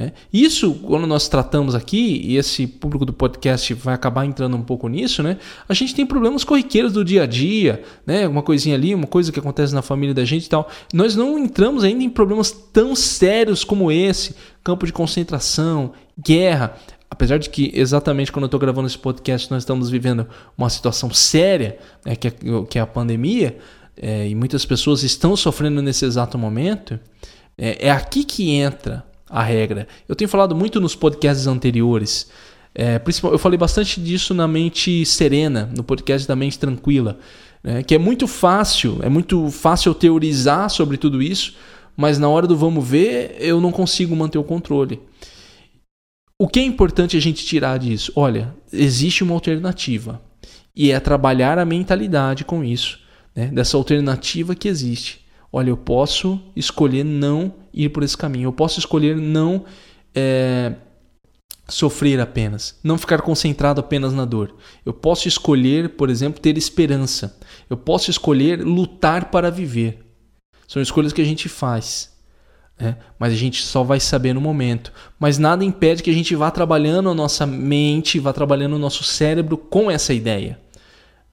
É. 0.00 0.12
Isso, 0.32 0.74
quando 0.74 1.08
nós 1.08 1.28
tratamos 1.28 1.74
aqui, 1.74 2.20
e 2.24 2.36
esse 2.36 2.68
público 2.68 3.04
do 3.04 3.12
podcast 3.12 3.74
vai 3.74 3.96
acabar 3.96 4.24
entrando 4.24 4.56
um 4.56 4.62
pouco 4.62 4.86
nisso, 4.86 5.24
né? 5.24 5.38
A 5.68 5.74
gente 5.74 5.92
tem 5.92 6.06
problemas 6.06 6.44
corriqueiros 6.44 6.92
do 6.92 7.04
dia 7.04 7.24
a 7.24 7.26
dia, 7.26 7.82
né? 8.06 8.28
Uma 8.28 8.40
coisinha 8.40 8.76
ali, 8.76 8.94
uma 8.94 9.08
coisa 9.08 9.32
que 9.32 9.40
acontece 9.40 9.74
na 9.74 9.82
família 9.82 10.14
da 10.14 10.24
gente 10.24 10.46
e 10.46 10.48
tal. 10.48 10.70
Nós 10.94 11.16
não 11.16 11.36
entramos 11.36 11.82
ainda 11.82 12.04
em 12.04 12.08
problemas 12.08 12.52
tão 12.52 12.94
sérios 12.94 13.64
como 13.64 13.90
esse, 13.90 14.36
campo 14.62 14.86
de 14.86 14.92
concentração, 14.92 15.90
guerra. 16.16 16.76
Apesar 17.10 17.38
de 17.38 17.50
que 17.50 17.72
exatamente 17.74 18.30
quando 18.30 18.44
eu 18.44 18.48
estou 18.48 18.60
gravando 18.60 18.86
esse 18.86 18.98
podcast 18.98 19.50
nós 19.50 19.64
estamos 19.64 19.90
vivendo 19.90 20.28
uma 20.56 20.70
situação 20.70 21.12
séria, 21.12 21.76
né? 22.04 22.14
que, 22.14 22.28
é, 22.28 22.32
que 22.70 22.78
é 22.78 22.80
a 22.80 22.86
pandemia, 22.86 23.58
é, 23.96 24.28
e 24.28 24.34
muitas 24.36 24.64
pessoas 24.64 25.02
estão 25.02 25.34
sofrendo 25.34 25.82
nesse 25.82 26.04
exato 26.04 26.38
momento, 26.38 27.00
é, 27.56 27.88
é 27.88 27.90
aqui 27.90 28.22
que 28.22 28.50
entra 28.50 29.07
a 29.28 29.42
regra. 29.42 29.86
Eu 30.08 30.16
tenho 30.16 30.28
falado 30.28 30.54
muito 30.54 30.80
nos 30.80 30.94
podcasts 30.94 31.46
anteriores. 31.46 32.30
É, 32.74 33.00
eu 33.24 33.38
falei 33.38 33.58
bastante 33.58 34.00
disso 34.00 34.32
na 34.34 34.46
mente 34.46 35.04
serena, 35.04 35.70
no 35.76 35.82
podcast 35.82 36.28
da 36.28 36.36
mente 36.36 36.58
tranquila, 36.58 37.18
né, 37.62 37.82
que 37.82 37.94
é 37.94 37.98
muito 37.98 38.26
fácil, 38.28 38.98
é 39.02 39.08
muito 39.08 39.50
fácil 39.50 39.94
teorizar 39.94 40.70
sobre 40.70 40.96
tudo 40.96 41.20
isso, 41.20 41.56
mas 41.96 42.18
na 42.18 42.28
hora 42.28 42.46
do 42.46 42.56
vamos 42.56 42.86
ver, 42.86 43.36
eu 43.40 43.60
não 43.60 43.72
consigo 43.72 44.14
manter 44.14 44.38
o 44.38 44.44
controle. 44.44 45.00
O 46.38 46.46
que 46.46 46.60
é 46.60 46.62
importante 46.62 47.16
a 47.16 47.20
gente 47.20 47.44
tirar 47.44 47.78
disso? 47.78 48.12
Olha, 48.14 48.54
existe 48.72 49.24
uma 49.24 49.34
alternativa. 49.34 50.22
E 50.76 50.92
é 50.92 51.00
trabalhar 51.00 51.58
a 51.58 51.64
mentalidade 51.64 52.44
com 52.44 52.62
isso, 52.62 53.00
né? 53.34 53.46
dessa 53.46 53.76
alternativa 53.76 54.54
que 54.54 54.68
existe. 54.68 55.26
Olha, 55.52 55.70
eu 55.70 55.76
posso 55.76 56.40
escolher 56.54 57.04
não 57.04 57.54
ir 57.72 57.88
por 57.88 58.02
esse 58.02 58.16
caminho. 58.16 58.48
Eu 58.48 58.52
posso 58.52 58.78
escolher 58.78 59.16
não 59.16 59.64
é, 60.14 60.74
sofrer 61.68 62.20
apenas, 62.20 62.78
não 62.82 62.98
ficar 62.98 63.22
concentrado 63.22 63.80
apenas 63.80 64.12
na 64.12 64.24
dor. 64.24 64.54
Eu 64.84 64.92
posso 64.92 65.28
escolher, 65.28 65.90
por 65.90 66.10
exemplo, 66.10 66.40
ter 66.40 66.56
esperança. 66.56 67.38
Eu 67.68 67.76
posso 67.76 68.10
escolher 68.10 68.62
lutar 68.62 69.30
para 69.30 69.50
viver. 69.50 70.04
São 70.66 70.82
escolhas 70.82 71.12
que 71.12 71.22
a 71.22 71.24
gente 71.24 71.48
faz. 71.48 72.16
Né? 72.78 72.96
Mas 73.18 73.32
a 73.32 73.36
gente 73.36 73.62
só 73.62 73.82
vai 73.82 74.00
saber 74.00 74.34
no 74.34 74.40
momento. 74.40 74.92
Mas 75.18 75.38
nada 75.38 75.64
impede 75.64 76.02
que 76.02 76.10
a 76.10 76.14
gente 76.14 76.34
vá 76.34 76.50
trabalhando 76.50 77.10
a 77.10 77.14
nossa 77.14 77.46
mente, 77.46 78.18
vá 78.18 78.32
trabalhando 78.32 78.76
o 78.76 78.78
nosso 78.78 79.02
cérebro 79.02 79.56
com 79.56 79.90
essa 79.90 80.14
ideia 80.14 80.60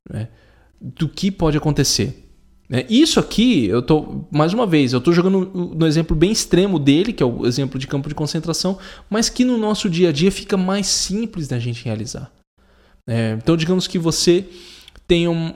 né? 0.09 0.29
do 0.79 1.07
que 1.07 1.31
pode 1.31 1.57
acontecer. 1.57 2.24
Né? 2.69 2.85
Isso 2.89 3.19
aqui, 3.19 3.65
eu 3.67 3.81
tô 3.81 4.25
mais 4.31 4.53
uma 4.53 4.65
vez, 4.65 4.91
eu 4.91 4.99
estou 4.99 5.13
jogando 5.13 5.51
no 5.75 5.85
exemplo 5.85 6.15
bem 6.15 6.31
extremo 6.31 6.79
dele, 6.79 7.13
que 7.13 7.21
é 7.21 7.25
o 7.25 7.45
exemplo 7.45 7.79
de 7.79 7.87
campo 7.87 8.09
de 8.09 8.15
concentração, 8.15 8.77
mas 9.09 9.29
que 9.29 9.45
no 9.45 9.57
nosso 9.57 9.89
dia 9.89 10.09
a 10.09 10.11
dia 10.11 10.31
fica 10.31 10.57
mais 10.57 10.87
simples 10.87 11.47
da 11.47 11.59
gente 11.59 11.83
realizar. 11.85 12.31
É, 13.07 13.37
então, 13.41 13.55
digamos 13.55 13.87
que 13.87 13.99
você 13.99 14.45
tem 15.07 15.27
um, 15.27 15.53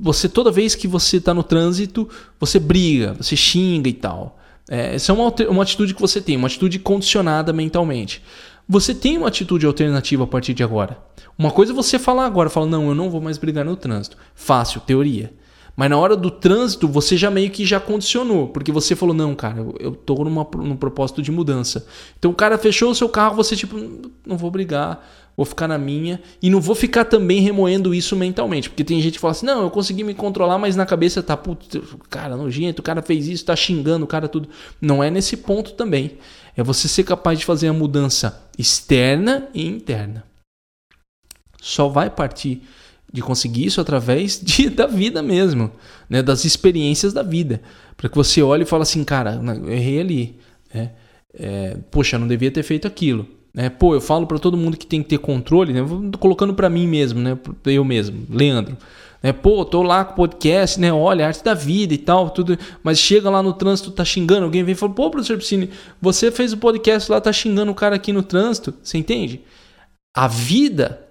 você 0.00 0.28
toda 0.28 0.50
vez 0.50 0.74
que 0.74 0.86
você 0.86 1.16
está 1.16 1.34
no 1.34 1.42
trânsito, 1.42 2.08
você 2.38 2.58
briga, 2.58 3.14
você 3.14 3.36
xinga 3.36 3.88
e 3.88 3.92
tal. 3.92 4.38
É, 4.68 4.94
essa 4.94 5.10
é 5.10 5.14
uma, 5.14 5.34
uma 5.48 5.62
atitude 5.62 5.94
que 5.94 6.00
você 6.00 6.20
tem, 6.20 6.36
uma 6.36 6.46
atitude 6.46 6.78
condicionada 6.78 7.52
mentalmente. 7.52 8.22
Você 8.68 8.94
tem 8.94 9.18
uma 9.18 9.28
atitude 9.28 9.66
alternativa 9.66 10.22
a 10.22 10.26
partir 10.26 10.54
de 10.54 10.62
agora. 10.62 10.96
Uma 11.36 11.50
coisa 11.50 11.72
é 11.72 11.74
você 11.74 11.98
falar 11.98 12.26
agora, 12.26 12.48
falar, 12.48 12.66
não, 12.66 12.88
eu 12.88 12.94
não 12.94 13.10
vou 13.10 13.20
mais 13.20 13.36
brigar 13.36 13.64
no 13.64 13.74
trânsito. 13.74 14.16
Fácil, 14.34 14.80
teoria. 14.80 15.32
Mas 15.74 15.88
na 15.88 15.98
hora 15.98 16.16
do 16.16 16.30
trânsito, 16.30 16.86
você 16.86 17.16
já 17.16 17.30
meio 17.30 17.50
que 17.50 17.64
já 17.64 17.80
condicionou, 17.80 18.48
porque 18.48 18.70
você 18.70 18.94
falou, 18.94 19.14
não, 19.14 19.34
cara, 19.34 19.66
eu, 19.80 19.92
tô 19.92 20.14
numa, 20.22 20.46
num 20.56 20.76
propósito 20.76 21.22
de 21.22 21.32
mudança. 21.32 21.86
Então 22.18 22.30
o 22.30 22.34
cara 22.34 22.58
fechou 22.58 22.90
o 22.90 22.94
seu 22.94 23.08
carro, 23.08 23.36
você 23.36 23.56
tipo, 23.56 23.76
não 24.26 24.36
vou 24.36 24.50
brigar, 24.50 25.02
vou 25.34 25.46
ficar 25.46 25.66
na 25.66 25.78
minha 25.78 26.20
e 26.42 26.50
não 26.50 26.60
vou 26.60 26.74
ficar 26.74 27.06
também 27.06 27.40
remoendo 27.40 27.94
isso 27.94 28.14
mentalmente, 28.14 28.68
porque 28.68 28.84
tem 28.84 29.00
gente 29.00 29.14
que 29.14 29.18
fala 29.18 29.32
assim: 29.32 29.46
"Não, 29.46 29.62
eu 29.62 29.70
consegui 29.70 30.04
me 30.04 30.14
controlar, 30.14 30.58
mas 30.58 30.76
na 30.76 30.84
cabeça 30.84 31.22
tá, 31.22 31.36
putz, 31.36 31.80
cara, 32.10 32.36
nojento, 32.36 32.80
o 32.80 32.82
cara 32.84 33.00
fez 33.00 33.26
isso, 33.26 33.44
tá 33.44 33.56
xingando 33.56 34.04
o 34.04 34.08
cara 34.08 34.28
tudo". 34.28 34.48
Não 34.80 35.02
é 35.02 35.10
nesse 35.10 35.38
ponto 35.38 35.72
também. 35.72 36.18
É 36.54 36.62
você 36.62 36.86
ser 36.86 37.04
capaz 37.04 37.38
de 37.38 37.46
fazer 37.46 37.68
a 37.68 37.72
mudança 37.72 38.42
externa 38.58 39.48
e 39.54 39.66
interna. 39.66 40.24
Só 41.62 41.88
vai 41.88 42.10
partir 42.10 42.62
de 43.12 43.20
conseguir 43.20 43.66
isso 43.66 43.80
através 43.80 44.40
de, 44.40 44.70
da 44.70 44.86
vida 44.86 45.22
mesmo, 45.22 45.70
né? 46.08 46.22
das 46.22 46.44
experiências 46.44 47.12
da 47.12 47.22
vida. 47.22 47.60
Para 47.96 48.08
que 48.08 48.16
você 48.16 48.42
olhe 48.42 48.62
e 48.62 48.66
fale 48.66 48.82
assim, 48.82 49.04
cara, 49.04 49.40
eu 49.62 49.70
errei 49.70 50.00
ali. 50.00 50.36
Né? 50.72 50.92
É, 51.34 51.76
poxa, 51.90 52.18
não 52.18 52.26
devia 52.26 52.50
ter 52.50 52.62
feito 52.62 52.86
aquilo. 52.86 53.26
Né? 53.54 53.68
Pô, 53.68 53.94
eu 53.94 54.00
falo 54.00 54.26
para 54.26 54.38
todo 54.38 54.56
mundo 54.56 54.76
que 54.76 54.86
tem 54.86 55.02
que 55.02 55.10
ter 55.10 55.18
controle, 55.18 55.72
né? 55.72 55.80
Colocando 56.18 56.54
para 56.54 56.70
mim 56.70 56.86
mesmo, 56.86 57.20
né? 57.20 57.38
Eu 57.66 57.84
mesmo, 57.84 58.26
Leandro. 58.30 58.78
Né? 59.22 59.32
Pô, 59.32 59.64
tô 59.64 59.82
lá 59.82 60.04
com 60.04 60.12
o 60.12 60.16
podcast, 60.16 60.80
né? 60.80 60.90
Olha, 60.90 61.26
arte 61.26 61.44
da 61.44 61.52
vida 61.52 61.92
e 61.92 61.98
tal, 61.98 62.30
tudo. 62.30 62.58
Mas 62.82 62.98
chega 62.98 63.28
lá 63.28 63.42
no 63.42 63.52
trânsito, 63.52 63.90
tá 63.90 64.04
xingando, 64.04 64.44
alguém 64.44 64.64
vem 64.64 64.72
e 64.72 64.76
fala, 64.76 64.92
pô, 64.92 65.10
professor 65.10 65.36
Piscine, 65.36 65.70
você 66.00 66.30
fez 66.30 66.52
o 66.54 66.56
podcast 66.56 67.10
lá, 67.10 67.20
tá 67.20 67.32
xingando 67.32 67.70
o 67.70 67.74
cara 67.74 67.96
aqui 67.96 68.12
no 68.12 68.22
trânsito. 68.22 68.74
Você 68.82 68.96
entende? 68.96 69.42
A 70.16 70.26
vida, 70.26 71.06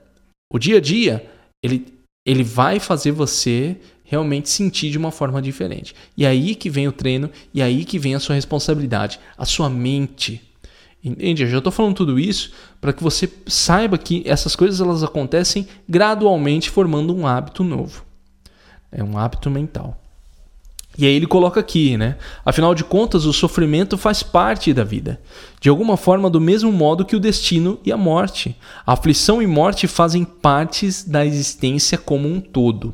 o 0.51 0.57
dia 0.57 0.77
a 0.77 0.81
dia, 0.81 1.25
ele, 1.63 1.93
ele 2.25 2.43
vai 2.43 2.79
fazer 2.79 3.11
você 3.11 3.77
realmente 4.03 4.49
sentir 4.49 4.91
de 4.91 4.97
uma 4.97 5.11
forma 5.11 5.41
diferente. 5.41 5.95
E 6.17 6.25
aí 6.25 6.55
que 6.55 6.69
vem 6.69 6.87
o 6.87 6.91
treino, 6.91 7.29
e 7.53 7.61
aí 7.61 7.85
que 7.85 7.97
vem 7.97 8.15
a 8.15 8.19
sua 8.19 8.35
responsabilidade, 8.35 9.19
a 9.37 9.45
sua 9.45 9.69
mente 9.69 10.51
Entende? 11.03 11.43
Eu 11.43 11.49
já 11.49 11.57
estou 11.57 11.71
falando 11.71 11.95
tudo 11.95 12.19
isso 12.19 12.51
para 12.79 12.93
que 12.93 13.01
você 13.01 13.31
saiba 13.47 13.97
que 13.97 14.21
essas 14.25 14.55
coisas 14.55 14.79
elas 14.79 15.03
acontecem 15.03 15.67
gradualmente 15.89 16.69
formando 16.69 17.15
um 17.15 17.25
hábito 17.25 17.63
novo. 17.63 18.05
É 18.91 19.03
um 19.03 19.17
hábito 19.17 19.49
mental. 19.49 19.99
E 21.01 21.05
aí 21.07 21.15
ele 21.15 21.25
coloca 21.25 21.59
aqui, 21.59 21.97
né? 21.97 22.15
Afinal 22.45 22.75
de 22.75 22.83
contas, 22.83 23.25
o 23.25 23.33
sofrimento 23.33 23.97
faz 23.97 24.21
parte 24.21 24.71
da 24.71 24.83
vida. 24.83 25.19
De 25.59 25.67
alguma 25.67 25.97
forma, 25.97 26.29
do 26.29 26.39
mesmo 26.39 26.71
modo 26.71 27.03
que 27.03 27.15
o 27.15 27.19
destino 27.19 27.79
e 27.83 27.91
a 27.91 27.97
morte. 27.97 28.55
A 28.85 28.93
aflição 28.93 29.41
e 29.41 29.47
morte 29.47 29.87
fazem 29.87 30.23
partes 30.23 31.03
da 31.03 31.25
existência 31.25 31.97
como 31.97 32.27
um 32.27 32.39
todo. 32.39 32.93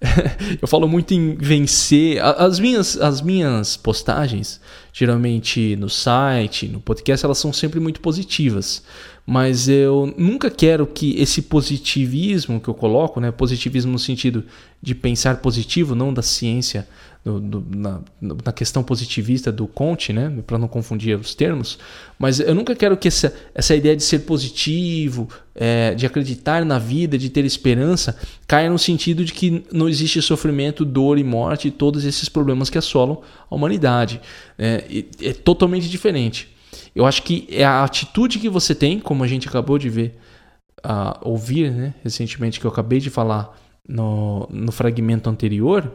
eu 0.62 0.66
falo 0.66 0.88
muito 0.88 1.12
em 1.12 1.34
vencer. 1.34 2.24
As 2.24 2.58
minhas, 2.58 2.98
as 2.98 3.20
minhas 3.20 3.76
postagens, 3.76 4.58
geralmente 4.90 5.76
no 5.76 5.90
site, 5.90 6.68
no 6.68 6.80
podcast, 6.80 7.26
elas 7.26 7.36
são 7.36 7.52
sempre 7.52 7.78
muito 7.80 8.00
positivas. 8.00 8.82
Mas 9.26 9.68
eu 9.68 10.12
nunca 10.16 10.50
quero 10.50 10.86
que 10.86 11.20
esse 11.20 11.42
positivismo 11.42 12.58
que 12.58 12.68
eu 12.68 12.74
coloco, 12.74 13.20
né, 13.20 13.30
positivismo 13.30 13.92
no 13.92 13.98
sentido 13.98 14.42
de 14.80 14.94
pensar 14.94 15.36
positivo, 15.36 15.94
não 15.94 16.14
da 16.14 16.22
ciência 16.22 16.88
no, 17.24 17.38
no, 17.38 17.66
na, 17.70 18.00
na, 18.20 18.52
questão 18.52 18.82
positivista 18.82 19.52
do 19.52 19.66
Conte, 19.66 20.12
né? 20.12 20.32
para 20.46 20.58
não 20.58 20.66
confundir 20.66 21.18
os 21.18 21.34
termos, 21.34 21.78
mas 22.18 22.40
eu 22.40 22.54
nunca 22.54 22.74
quero 22.74 22.96
que 22.96 23.08
essa, 23.08 23.34
essa 23.54 23.76
ideia 23.76 23.94
de 23.94 24.02
ser 24.02 24.20
positivo, 24.20 25.28
é, 25.54 25.94
de 25.94 26.06
acreditar 26.06 26.64
na 26.64 26.78
vida, 26.78 27.18
de 27.18 27.28
ter 27.28 27.44
esperança, 27.44 28.16
caia 28.46 28.70
no 28.70 28.78
sentido 28.78 29.24
de 29.24 29.32
que 29.32 29.64
não 29.70 29.88
existe 29.88 30.22
sofrimento, 30.22 30.84
dor 30.84 31.18
e 31.18 31.24
morte 31.24 31.68
e 31.68 31.70
todos 31.70 32.04
esses 32.04 32.28
problemas 32.28 32.70
que 32.70 32.78
assolam 32.78 33.20
a 33.50 33.54
humanidade. 33.54 34.20
É, 34.58 35.04
é 35.20 35.32
totalmente 35.32 35.88
diferente. 35.88 36.48
Eu 36.94 37.04
acho 37.04 37.22
que 37.22 37.46
é 37.50 37.64
a 37.64 37.84
atitude 37.84 38.38
que 38.38 38.48
você 38.48 38.74
tem, 38.74 38.98
como 38.98 39.22
a 39.22 39.26
gente 39.26 39.46
acabou 39.46 39.78
de 39.78 39.88
ver, 39.88 40.18
ouvir 41.20 41.70
né, 41.70 41.94
recentemente, 42.02 42.58
que 42.58 42.66
eu 42.66 42.70
acabei 42.70 42.98
de 42.98 43.10
falar 43.10 43.56
no, 43.86 44.48
no 44.50 44.72
fragmento 44.72 45.28
anterior, 45.28 45.92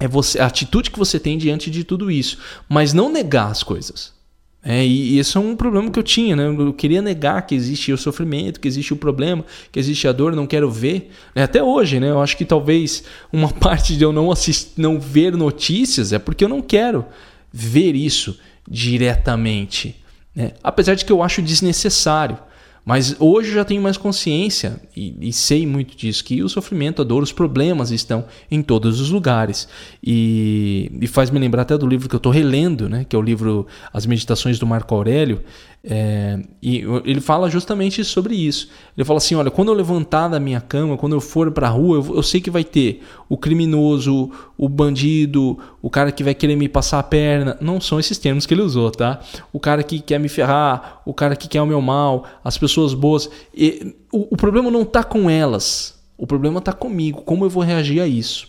é 0.00 0.08
você, 0.08 0.40
a 0.40 0.46
atitude 0.46 0.90
que 0.90 0.98
você 0.98 1.20
tem 1.20 1.38
diante 1.38 1.70
de 1.70 1.84
tudo 1.84 2.10
isso, 2.10 2.38
mas 2.68 2.92
não 2.92 3.12
negar 3.12 3.50
as 3.50 3.62
coisas. 3.62 4.18
É, 4.62 4.84
e, 4.84 5.14
e 5.14 5.18
isso 5.18 5.38
é 5.38 5.40
um 5.40 5.56
problema 5.56 5.90
que 5.90 5.98
eu 5.98 6.02
tinha, 6.02 6.36
né? 6.36 6.46
Eu 6.46 6.72
queria 6.72 7.00
negar 7.00 7.46
que 7.46 7.54
existe 7.54 7.92
o 7.92 7.96
sofrimento, 7.96 8.60
que 8.60 8.68
existe 8.68 8.92
o 8.92 8.96
problema, 8.96 9.44
que 9.72 9.78
existe 9.78 10.06
a 10.06 10.12
dor, 10.12 10.34
não 10.34 10.46
quero 10.46 10.70
ver. 10.70 11.10
É, 11.34 11.42
até 11.42 11.62
hoje, 11.62 11.98
né? 11.98 12.10
Eu 12.10 12.20
acho 12.20 12.36
que 12.36 12.44
talvez 12.44 13.04
uma 13.32 13.48
parte 13.52 13.96
de 13.96 14.04
eu 14.04 14.12
não 14.12 14.30
assistir, 14.30 14.72
não 14.80 14.98
ver 15.00 15.36
notícias 15.36 16.12
é 16.12 16.18
porque 16.18 16.44
eu 16.44 16.48
não 16.48 16.60
quero 16.60 17.06
ver 17.52 17.94
isso 17.94 18.38
diretamente. 18.68 19.96
Né? 20.34 20.52
Apesar 20.62 20.94
de 20.94 21.04
que 21.04 21.12
eu 21.12 21.22
acho 21.22 21.42
desnecessário. 21.42 22.38
Mas 22.84 23.14
hoje 23.18 23.50
eu 23.50 23.54
já 23.54 23.64
tenho 23.64 23.82
mais 23.82 23.96
consciência 23.96 24.80
e, 24.96 25.14
e, 25.20 25.32
sei 25.32 25.66
muito 25.66 25.96
disso, 25.96 26.24
que 26.24 26.42
o 26.42 26.48
sofrimento, 26.48 27.02
a 27.02 27.04
dor, 27.04 27.22
os 27.22 27.32
problemas 27.32 27.90
estão 27.90 28.24
em 28.50 28.62
todos 28.62 29.00
os 29.00 29.10
lugares. 29.10 29.68
E, 30.02 30.90
e 31.00 31.06
faz 31.06 31.30
me 31.30 31.38
lembrar 31.38 31.62
até 31.62 31.76
do 31.76 31.86
livro 31.86 32.08
que 32.08 32.14
eu 32.14 32.18
estou 32.18 32.32
relendo, 32.32 32.88
né, 32.88 33.04
que 33.08 33.14
é 33.14 33.18
o 33.18 33.22
livro 33.22 33.66
As 33.92 34.06
Meditações 34.06 34.58
do 34.58 34.66
Marco 34.66 34.94
Aurélio, 34.94 35.40
é, 35.82 36.38
e 36.62 36.84
ele 37.06 37.22
fala 37.22 37.48
justamente 37.48 38.04
sobre 38.04 38.34
isso. 38.34 38.68
Ele 38.96 39.04
fala 39.04 39.16
assim: 39.16 39.34
olha, 39.34 39.50
quando 39.50 39.68
eu 39.68 39.74
levantar 39.74 40.28
da 40.28 40.38
minha 40.38 40.60
cama, 40.60 40.96
quando 40.98 41.14
eu 41.14 41.20
for 41.20 41.50
para 41.50 41.68
a 41.68 41.70
rua, 41.70 41.96
eu, 41.96 42.16
eu, 42.16 42.22
sei 42.22 42.40
que 42.40 42.50
vai 42.50 42.62
ter 42.62 43.02
o 43.30 43.36
criminoso, 43.36 44.30
o 44.58 44.68
bandido, 44.68 45.58
o 45.80 45.88
cara 45.88 46.12
que 46.12 46.22
vai 46.22 46.34
querer 46.34 46.54
me 46.54 46.68
passar 46.68 46.98
a 46.98 47.02
perna. 47.02 47.56
Não 47.62 47.80
são 47.80 47.98
esses 47.98 48.18
termos 48.18 48.44
que 48.44 48.52
ele 48.52 48.62
usou, 48.62 48.90
tá? 48.90 49.20
O 49.52 49.58
cara 49.58 49.82
que 49.82 50.00
quer 50.00 50.20
me 50.20 50.28
ferrar, 50.28 51.00
o 51.06 51.14
cara 51.14 51.34
que 51.34 51.48
quer 51.48 51.62
o 51.62 51.66
meu 51.66 51.80
mal, 51.80 52.26
as 52.44 52.58
pessoas 52.58 52.92
boas. 52.92 53.30
E, 53.54 53.96
o, 54.12 54.34
o 54.34 54.36
problema 54.36 54.70
não 54.70 54.82
está 54.82 55.02
com 55.02 55.30
elas, 55.30 55.98
o 56.18 56.26
problema 56.26 56.58
está 56.58 56.74
comigo. 56.74 57.22
Como 57.22 57.46
eu 57.46 57.50
vou 57.50 57.62
reagir 57.62 58.00
a 58.00 58.06
isso? 58.06 58.48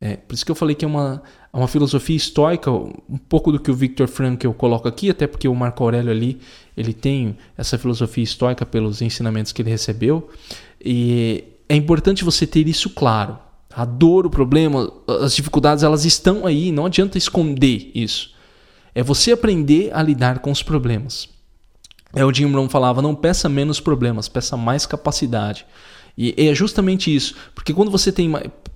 É, 0.00 0.16
por 0.16 0.34
isso 0.34 0.44
que 0.44 0.50
eu 0.50 0.56
falei 0.56 0.74
que 0.74 0.84
é 0.84 0.88
uma, 0.88 1.22
é 1.52 1.56
uma 1.56 1.68
filosofia 1.68 2.16
estoica, 2.16 2.70
um 2.70 3.18
pouco 3.28 3.52
do 3.52 3.60
que 3.60 3.70
o 3.70 3.74
Viktor 3.74 4.08
Frankl 4.08 4.52
coloca 4.52 4.88
aqui, 4.88 5.10
até 5.10 5.26
porque 5.26 5.46
o 5.46 5.54
Marco 5.54 5.84
Aurélio 5.84 6.10
ali 6.10 6.40
ele 6.74 6.94
tem 6.94 7.36
essa 7.58 7.76
filosofia 7.76 8.24
estoica 8.24 8.64
pelos 8.64 9.02
ensinamentos 9.02 9.52
que 9.52 9.60
ele 9.60 9.68
recebeu. 9.68 10.30
E 10.82 11.44
é 11.68 11.76
importante 11.76 12.24
você 12.24 12.46
ter 12.46 12.66
isso 12.66 12.88
claro. 12.90 13.38
A 13.74 13.84
dor, 13.84 14.24
o 14.24 14.30
problema, 14.30 14.90
as 15.20 15.34
dificuldades, 15.36 15.84
elas 15.84 16.06
estão 16.06 16.46
aí, 16.46 16.72
não 16.72 16.86
adianta 16.86 17.18
esconder 17.18 17.90
isso. 17.94 18.32
É 18.94 19.02
você 19.02 19.32
aprender 19.32 19.90
a 19.92 20.02
lidar 20.02 20.38
com 20.38 20.50
os 20.50 20.62
problemas. 20.62 21.28
É 22.14 22.24
o 22.24 22.32
Jim 22.32 22.50
Brown 22.50 22.68
falava, 22.68 23.00
não 23.02 23.14
peça 23.14 23.48
menos 23.48 23.80
problemas, 23.80 24.28
peça 24.28 24.56
mais 24.56 24.84
capacidade. 24.86 25.66
E 26.16 26.34
é 26.36 26.54
justamente 26.54 27.14
isso, 27.14 27.34
porque 27.54 27.72
quando 27.72 27.90
você 27.90 28.12
tem 28.12 28.30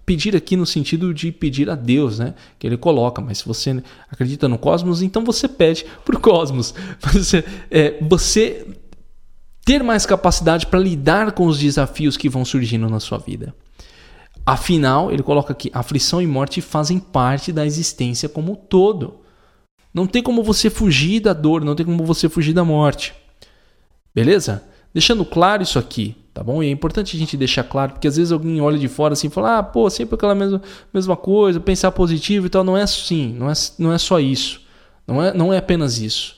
pedir 0.07 0.37
aqui 0.37 0.57
no 0.57 0.65
sentido 0.65 1.13
de 1.13 1.33
pedir 1.33 1.69
a 1.69 1.75
Deus, 1.75 2.21
né? 2.21 2.35
Que 2.59 2.67
ele 2.67 2.77
coloca, 2.77 3.21
mas 3.21 3.39
se 3.39 3.47
você 3.47 3.83
acredita 4.09 4.49
no 4.49 4.57
cosmos, 4.57 5.03
então 5.03 5.25
você 5.25 5.49
pede 5.49 5.85
para 6.05 6.17
o 6.17 6.21
cosmos. 6.21 6.73
Você, 7.13 7.45
é, 7.71 7.99
você 8.01 8.67
ter 9.65 9.83
mais 9.83 10.07
capacidade 10.07 10.67
para 10.67 10.79
lidar 10.79 11.33
com 11.33 11.47
os 11.47 11.59
desafios 11.59 12.17
que 12.17 12.29
vão 12.29 12.45
surgindo 12.45 12.89
na 12.89 13.01
sua 13.01 13.19
vida. 13.19 13.53
Afinal, 14.45 15.11
ele 15.11 15.25
coloca 15.25 15.53
aqui: 15.53 15.71
aflição 15.75 16.23
e 16.23 16.27
morte 16.27 16.61
fazem 16.61 17.01
parte 17.01 17.53
da 17.53 17.67
existência 17.67 18.29
como 18.29 18.53
um 18.53 18.55
todo. 18.55 19.21
Não 19.93 20.07
tem 20.07 20.23
como 20.23 20.43
você 20.43 20.71
fugir 20.71 21.21
da 21.21 21.33
dor, 21.33 21.65
não 21.65 21.75
tem 21.75 21.85
como 21.85 22.05
você 22.05 22.29
fugir 22.29 22.53
da 22.53 22.65
morte. 22.65 23.13
Beleza? 24.15 24.63
Deixando 24.95 25.25
claro 25.25 25.63
isso 25.63 25.79
aqui, 25.79 26.15
tá 26.37 26.43
bom? 26.43 26.63
E 26.63 26.67
é 26.67 26.71
importante 26.71 27.17
a 27.17 27.19
gente 27.19 27.35
deixar 27.35 27.65
claro, 27.65 27.93
porque 27.93 28.07
às 28.07 28.19
vezes 28.19 28.31
alguém 28.31 28.61
olha 28.61 28.79
de 28.79 28.89
fora 28.89 29.15
assim 29.15 29.29
e 29.29 29.31
fala: 29.31 29.57
ah, 29.57 29.63
pô, 29.63 29.89
sempre 29.89 30.17
aquela 30.17 30.35
mesma, 30.35 30.61
mesma 30.93 31.17
coisa, 31.17 31.59
pensar 31.59 31.91
positivo 31.93 32.45
e 32.45 32.51
tal. 32.51 32.63
Não 32.63 32.77
é 32.77 32.83
assim, 32.83 33.33
não 33.33 33.51
é, 33.51 33.55
não 33.79 33.91
é 33.91 33.97
só 33.97 34.21
isso. 34.21 34.61
Não 35.07 35.23
é, 35.23 35.33
não 35.33 35.51
é 35.51 35.57
apenas 35.57 35.99
isso. 35.99 36.37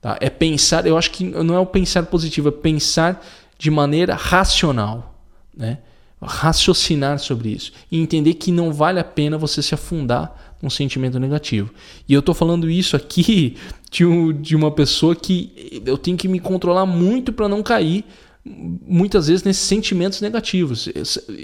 Tá? 0.00 0.18
É 0.20 0.28
pensar, 0.28 0.84
eu 0.84 0.98
acho 0.98 1.12
que 1.12 1.22
não 1.22 1.54
é 1.54 1.60
o 1.60 1.66
pensar 1.66 2.04
positivo, 2.06 2.48
é 2.48 2.50
pensar 2.50 3.24
de 3.56 3.70
maneira 3.70 4.16
racional. 4.16 5.14
Né? 5.56 5.78
raciocinar 6.20 7.18
sobre 7.18 7.50
isso 7.50 7.72
e 7.92 8.00
entender 8.00 8.34
que 8.34 8.50
não 8.50 8.72
vale 8.72 8.98
a 8.98 9.04
pena 9.04 9.36
você 9.36 9.62
se 9.62 9.74
afundar 9.74 10.56
num 10.60 10.70
sentimento 10.70 11.20
negativo. 11.20 11.70
E 12.08 12.14
eu 12.14 12.20
estou 12.20 12.34
falando 12.34 12.68
isso 12.68 12.96
aqui 12.96 13.56
de, 13.90 14.04
um, 14.04 14.32
de 14.32 14.56
uma 14.56 14.70
pessoa 14.70 15.14
que 15.14 15.82
eu 15.84 15.96
tenho 15.98 16.16
que 16.16 16.26
me 16.26 16.40
controlar 16.40 16.86
muito 16.86 17.32
para 17.32 17.48
não 17.48 17.62
cair 17.62 18.04
muitas 18.46 19.26
vezes 19.26 19.42
nesses 19.42 19.64
sentimentos 19.64 20.20
negativos. 20.20 20.88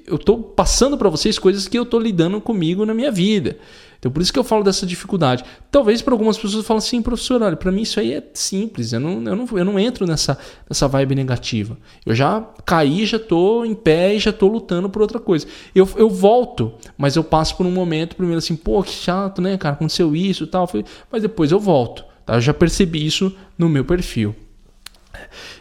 Eu 0.07 0.17
estou 0.17 0.41
passando 0.41 0.97
para 0.97 1.09
vocês 1.09 1.39
coisas 1.39 1.67
que 1.67 1.77
eu 1.77 1.83
estou 1.83 1.99
lidando 1.99 2.41
comigo 2.41 2.87
na 2.87 2.95
minha 2.95 3.11
vida. 3.11 3.59
Então 3.99 4.11
por 4.11 4.21
isso 4.21 4.33
que 4.33 4.39
eu 4.39 4.45
falo 4.45 4.65
dessa 4.65 4.85
dificuldade. 4.85 5.45
Talvez 5.71 6.03
para 6.03 6.13
algumas 6.13 6.37
pessoas 6.37 6.67
falem 6.67 6.79
assim, 6.79 7.01
professor, 7.01 7.41
olha, 7.41 7.57
para 7.57 7.71
mim 7.71 7.83
isso 7.83 8.01
aí 8.01 8.13
é 8.13 8.31
simples, 8.35 8.93
eu 8.93 8.99
não, 8.99 9.23
eu 9.23 9.37
não, 9.37 9.49
eu 9.53 9.65
não 9.65 9.79
entro 9.79 10.07
nessa, 10.07 10.37
nessa 10.69 10.89
vibe 10.89 11.15
negativa. 11.15 11.77
Eu 12.05 12.15
já 12.15 12.41
caí, 12.65 13.07
já 13.07 13.17
estou 13.17 13.65
em 13.65 13.75
pé 13.75 14.15
e 14.15 14.19
já 14.19 14.31
estou 14.31 14.51
lutando 14.51 14.89
por 14.89 15.03
outra 15.03 15.21
coisa. 15.21 15.47
Eu, 15.73 15.89
eu 15.97 16.11
volto, 16.11 16.75
mas 16.99 17.15
eu 17.15 17.23
passo 17.23 17.57
por 17.57 17.65
um 17.65 17.71
momento 17.71 18.17
primeiro 18.17 18.39
assim, 18.39 18.57
pô, 18.57 18.83
que 18.83 18.91
chato, 18.91 19.41
né, 19.41 19.57
cara, 19.57 19.75
aconteceu 19.75 20.17
isso 20.17 20.45
e 20.45 20.47
tal, 20.49 20.69
mas 21.11 21.23
depois 21.23 21.53
eu 21.53 21.61
volto. 21.61 22.05
Tá? 22.27 22.35
Eu 22.35 22.41
já 22.41 22.53
percebi 22.53 23.07
isso 23.07 23.33
no 23.57 23.69
meu 23.69 23.85
perfil. 23.85 24.35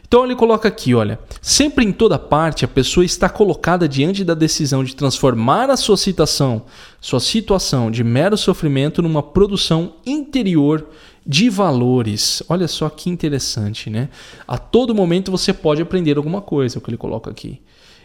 Então 0.07 0.25
ele 0.25 0.35
coloca 0.35 0.67
aqui, 0.67 0.93
olha, 0.93 1.19
sempre 1.41 1.85
em 1.85 1.91
toda 1.91 2.19
parte 2.19 2.65
a 2.65 2.67
pessoa 2.67 3.05
está 3.05 3.29
colocada 3.29 3.87
diante 3.87 4.23
da 4.23 4.33
decisão 4.33 4.83
de 4.83 4.95
transformar 4.95 5.69
a 5.69 5.77
sua 5.77 5.95
situação, 5.95 6.63
sua 6.99 7.19
situação 7.19 7.89
de 7.89 8.03
mero 8.03 8.37
sofrimento 8.37 9.01
numa 9.01 9.23
produção 9.23 9.93
interior 10.05 10.85
de 11.25 11.49
valores. 11.49 12.43
Olha 12.49 12.67
só 12.67 12.89
que 12.89 13.09
interessante, 13.09 13.89
né? 13.89 14.09
A 14.47 14.57
todo 14.57 14.95
momento 14.95 15.31
você 15.31 15.53
pode 15.53 15.81
aprender 15.81 16.17
alguma 16.17 16.41
coisa, 16.41 16.77
é 16.77 16.79
o 16.79 16.81
que 16.81 16.89
ele 16.89 16.97
coloca 16.97 17.31
aqui. 17.31 17.61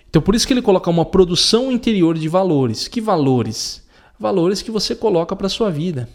Então 0.09 0.23
por 0.23 0.35
isso 0.35 0.47
que 0.47 0.53
ele 0.53 0.63
coloca 0.63 0.89
uma 0.89 1.05
produção 1.05 1.73
interior 1.73 2.17
de 2.17 2.29
valores. 2.29 2.87
Que 2.87 3.01
valores? 3.01 3.85
Valores 4.19 4.63
que 4.63 4.71
você 4.71 4.95
coloca 4.95 5.35
para 5.35 5.49
sua 5.49 5.71
vida. 5.71 6.09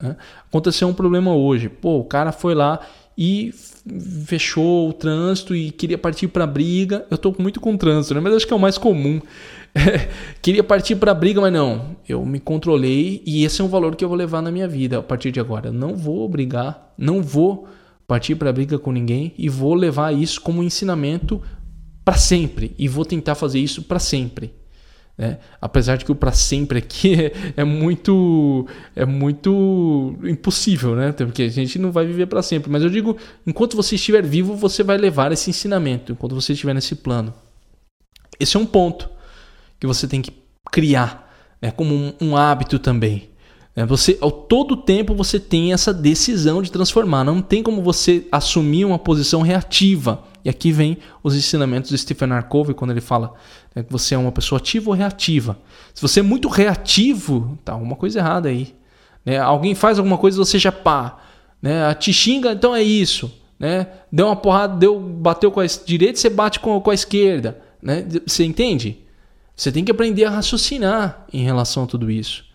Né? 0.00 0.16
Aconteceu 0.46 0.86
um 0.86 0.94
problema 0.94 1.34
hoje. 1.34 1.68
Pô, 1.68 1.98
o 1.98 2.04
cara 2.04 2.30
foi 2.30 2.54
lá 2.54 2.80
e 3.18 3.52
fechou 4.26 4.88
o 4.88 4.92
trânsito 4.92 5.56
e 5.56 5.72
queria 5.72 5.98
partir 5.98 6.28
para 6.28 6.46
briga. 6.46 7.04
Eu 7.10 7.16
estou 7.16 7.34
muito 7.36 7.60
com 7.60 7.76
trânsito, 7.76 8.14
né? 8.14 8.20
mas 8.20 8.32
acho 8.32 8.46
que 8.46 8.52
é 8.52 8.56
o 8.56 8.60
mais 8.60 8.78
comum. 8.78 9.20
queria 10.40 10.62
partir 10.62 10.94
para 10.94 11.12
briga, 11.12 11.40
mas 11.40 11.52
não. 11.52 11.96
Eu 12.08 12.24
me 12.24 12.38
controlei 12.38 13.20
e 13.26 13.44
esse 13.44 13.60
é 13.60 13.64
um 13.64 13.68
valor 13.68 13.96
que 13.96 14.04
eu 14.04 14.08
vou 14.08 14.16
levar 14.16 14.40
na 14.40 14.52
minha 14.52 14.68
vida 14.68 14.98
a 14.98 15.02
partir 15.02 15.32
de 15.32 15.40
agora. 15.40 15.70
Eu 15.70 15.72
não 15.72 15.96
vou 15.96 16.28
brigar, 16.28 16.94
não 16.96 17.20
vou 17.20 17.66
partir 18.06 18.36
para 18.36 18.52
briga 18.52 18.78
com 18.78 18.92
ninguém 18.92 19.34
e 19.36 19.48
vou 19.48 19.74
levar 19.74 20.14
isso 20.14 20.40
como 20.40 20.62
ensinamento 20.62 21.42
para 22.04 22.16
sempre 22.16 22.72
e 22.78 22.86
vou 22.86 23.04
tentar 23.04 23.34
fazer 23.34 23.58
isso 23.58 23.82
para 23.82 23.98
sempre. 23.98 24.52
Né? 25.18 25.38
Apesar 25.60 25.96
de 25.96 26.04
que 26.04 26.12
o 26.12 26.14
para 26.14 26.30
sempre 26.30 26.78
aqui 26.78 27.32
é, 27.56 27.64
muito 27.64 28.66
é 28.94 29.04
muito 29.04 30.16
impossível, 30.22 30.94
né? 30.94 31.10
Porque 31.10 31.42
a 31.42 31.48
gente 31.48 31.76
não 31.76 31.90
vai 31.90 32.06
viver 32.06 32.26
para 32.26 32.40
sempre. 32.40 32.70
Mas 32.70 32.84
eu 32.84 32.88
digo, 32.88 33.16
enquanto 33.44 33.76
você 33.76 33.96
estiver 33.96 34.22
vivo, 34.22 34.54
você 34.54 34.84
vai 34.84 34.96
levar 34.96 35.32
esse 35.32 35.50
ensinamento. 35.50 36.12
Enquanto 36.12 36.36
você 36.36 36.52
estiver 36.52 36.72
nesse 36.72 36.94
plano, 36.94 37.34
esse 38.38 38.56
é 38.56 38.60
um 38.60 38.66
ponto 38.66 39.10
que 39.80 39.88
você 39.88 40.06
tem 40.06 40.22
que 40.22 40.32
criar, 40.70 41.28
né? 41.60 41.72
Como 41.72 41.92
um, 41.92 42.14
um 42.20 42.36
hábito 42.36 42.78
também. 42.78 43.28
É, 43.78 43.86
você, 43.86 44.18
ao 44.20 44.32
todo 44.32 44.76
tempo 44.76 45.14
você 45.14 45.38
tem 45.38 45.72
essa 45.72 45.94
decisão 45.94 46.60
de 46.60 46.72
transformar. 46.72 47.22
Não 47.22 47.40
tem 47.40 47.62
como 47.62 47.80
você 47.80 48.26
assumir 48.32 48.84
uma 48.84 48.98
posição 48.98 49.40
reativa. 49.40 50.24
E 50.44 50.50
aqui 50.50 50.72
vem 50.72 50.98
os 51.22 51.36
ensinamentos 51.36 51.92
do 51.92 51.96
Stephen 51.96 52.32
R. 52.32 52.42
Covey 52.42 52.74
quando 52.74 52.90
ele 52.90 53.00
fala 53.00 53.34
né, 53.72 53.84
que 53.84 53.92
você 53.92 54.16
é 54.16 54.18
uma 54.18 54.32
pessoa 54.32 54.58
ativa 54.58 54.90
ou 54.90 54.96
reativa. 54.96 55.56
Se 55.94 56.02
você 56.02 56.18
é 56.18 56.22
muito 56.24 56.48
reativo, 56.48 57.56
tá 57.64 57.74
alguma 57.74 57.94
coisa 57.94 58.18
errada 58.18 58.48
aí. 58.48 58.74
Né? 59.24 59.38
Alguém 59.38 59.76
faz 59.76 59.96
alguma 59.96 60.18
coisa 60.18 60.38
você 60.38 60.58
já 60.58 60.72
pá. 60.72 61.20
Né? 61.62 61.94
Te 61.94 62.12
xinga, 62.12 62.50
então 62.50 62.74
é 62.74 62.82
isso. 62.82 63.32
Né? 63.60 63.86
Deu 64.10 64.26
uma 64.26 64.34
porrada, 64.34 64.76
deu, 64.76 64.98
bateu 64.98 65.52
com 65.52 65.60
a 65.60 65.66
direita, 65.66 66.18
você 66.18 66.28
bate 66.28 66.58
com, 66.58 66.80
com 66.80 66.90
a 66.90 66.94
esquerda. 66.94 67.60
Né? 67.80 68.04
Você 68.26 68.42
entende? 68.42 68.98
Você 69.54 69.70
tem 69.70 69.84
que 69.84 69.92
aprender 69.92 70.24
a 70.24 70.30
raciocinar 70.30 71.26
em 71.32 71.44
relação 71.44 71.84
a 71.84 71.86
tudo 71.86 72.10
isso. 72.10 72.47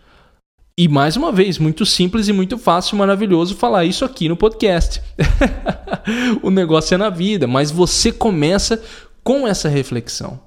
E 0.76 0.88
mais 0.88 1.16
uma 1.16 1.30
vez, 1.30 1.56
muito 1.56 1.86
simples 1.86 2.26
e 2.26 2.32
muito 2.32 2.58
fácil, 2.58 2.96
maravilhoso 2.96 3.54
falar 3.54 3.84
isso 3.84 4.04
aqui 4.04 4.28
no 4.28 4.36
podcast. 4.36 5.00
o 6.42 6.50
negócio 6.50 6.96
é 6.96 6.98
na 6.98 7.08
vida, 7.08 7.46
mas 7.46 7.70
você 7.70 8.10
começa 8.10 8.82
com 9.22 9.46
essa 9.46 9.68
reflexão 9.68 10.40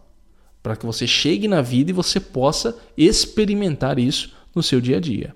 para 0.62 0.76
que 0.76 0.86
você 0.86 1.08
chegue 1.08 1.48
na 1.48 1.62
vida 1.62 1.92
e 1.92 1.94
você 1.94 2.20
possa 2.20 2.78
experimentar 2.98 3.98
isso 3.98 4.34
no 4.54 4.62
seu 4.62 4.82
dia 4.82 4.98
a 4.98 5.00
dia. 5.00 5.34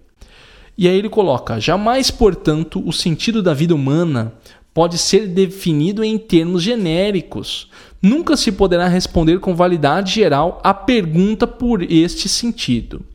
E 0.78 0.90
aí 0.90 0.98
ele 0.98 1.08
coloca: 1.08 1.58
jamais, 1.58 2.12
portanto, 2.12 2.84
o 2.86 2.92
sentido 2.92 3.42
da 3.42 3.54
vida 3.54 3.74
humana 3.74 4.34
pode 4.74 4.98
ser 4.98 5.26
definido 5.26 6.04
em 6.04 6.18
termos 6.18 6.64
genéricos. 6.64 7.70
Nunca 8.02 8.36
se 8.36 8.52
poderá 8.52 8.90
responder 8.90 9.40
com 9.40 9.56
validade 9.56 10.14
geral 10.14 10.60
a 10.66 10.74
pergunta 10.74 11.48
por 11.48 11.82
este 11.82 12.28
sentido. 12.28 13.06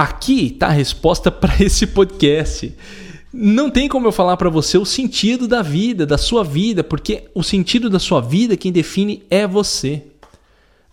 Aqui 0.00 0.46
está 0.46 0.68
a 0.68 0.72
resposta 0.72 1.28
para 1.30 1.62
esse 1.62 1.86
podcast. 1.86 2.74
Não 3.30 3.70
tem 3.70 3.86
como 3.86 4.06
eu 4.06 4.12
falar 4.12 4.38
para 4.38 4.48
você 4.48 4.78
o 4.78 4.86
sentido 4.86 5.46
da 5.46 5.60
vida, 5.60 6.06
da 6.06 6.16
sua 6.16 6.42
vida, 6.42 6.82
porque 6.82 7.24
o 7.34 7.42
sentido 7.42 7.90
da 7.90 7.98
sua 7.98 8.22
vida 8.22 8.56
quem 8.56 8.72
define 8.72 9.22
é 9.28 9.46
você. 9.46 10.04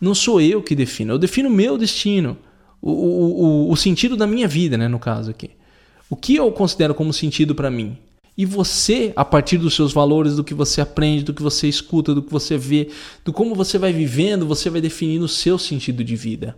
Não 0.01 0.13
sou 0.13 0.41
eu 0.41 0.61
que 0.61 0.75
defino, 0.75 1.13
eu 1.13 1.17
defino 1.17 1.47
o 1.47 1.51
meu 1.51 1.77
destino, 1.77 2.37
o, 2.81 2.91
o, 2.91 3.43
o, 3.69 3.71
o 3.71 3.77
sentido 3.77 4.17
da 4.17 4.27
minha 4.27 4.45
vida, 4.45 4.77
né, 4.77 4.89
no 4.89 4.99
caso 4.99 5.31
aqui. 5.31 5.51
O 6.09 6.15
que 6.17 6.35
eu 6.35 6.51
considero 6.51 6.93
como 6.93 7.13
sentido 7.13 7.55
para 7.55 7.71
mim? 7.71 7.97
E 8.37 8.45
você, 8.45 9.13
a 9.15 9.23
partir 9.23 9.57
dos 9.57 9.73
seus 9.73 9.93
valores, 9.93 10.35
do 10.35 10.43
que 10.43 10.53
você 10.53 10.81
aprende, 10.81 11.23
do 11.23 11.33
que 11.33 11.41
você 11.41 11.69
escuta, 11.69 12.13
do 12.13 12.21
que 12.21 12.31
você 12.31 12.57
vê, 12.57 12.89
do 13.23 13.31
como 13.31 13.55
você 13.55 13.77
vai 13.77 13.93
vivendo, 13.93 14.45
você 14.45 14.69
vai 14.69 14.81
definindo 14.81 15.23
o 15.23 15.29
seu 15.29 15.57
sentido 15.57 16.03
de 16.03 16.17
vida. 16.17 16.57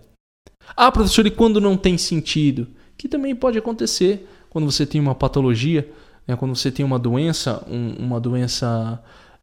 Ah, 0.76 0.92
professor, 0.92 1.26
e 1.26 1.32
quando 1.32 1.60
não 1.60 1.76
tem 1.78 1.98
sentido? 1.98 2.68
Que 2.98 3.08
também 3.08 3.36
pode 3.36 3.58
acontecer 3.58 4.28
quando 4.50 4.70
você 4.70 4.86
tem 4.86 5.00
uma 5.00 5.16
patologia, 5.16 5.90
né, 6.28 6.36
quando 6.36 6.56
você 6.56 6.72
tem 6.72 6.86
uma 6.86 7.00
doença, 7.00 7.64
um, 7.70 7.94
uma 7.98 8.20
doença 8.20 9.02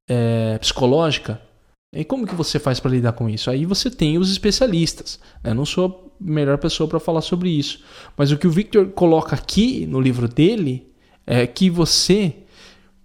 é, 0.09 0.59
psicológica. 0.59 1.41
E 1.93 2.05
como 2.05 2.27
que 2.27 2.35
você 2.35 2.59
faz 2.59 2.81
para 2.81 2.91
lidar 2.91 3.13
com 3.13 3.29
isso? 3.29 3.51
Aí 3.51 3.65
você 3.65 3.91
tem 3.91 4.19
os 4.19 4.31
especialistas. 4.31 5.19
Né? 5.43 5.55
Não 5.55 5.65
sou 5.65 6.13
a 6.21 6.25
melhor 6.25 6.59
pessoa 6.59 6.89
para 6.89 7.01
falar 7.01 7.23
sobre 7.23 7.49
isso. 7.49 7.83
Mas 8.17 8.31
o 8.31 8.37
que 8.37 8.47
o 8.47 8.51
Victor 8.51 8.89
coloca 8.89 9.35
aqui 9.35 9.87
no 9.87 10.01
livro 10.01 10.29
dele 10.29 10.93
é 11.27 11.47
que 11.47 11.71
você 11.71 12.35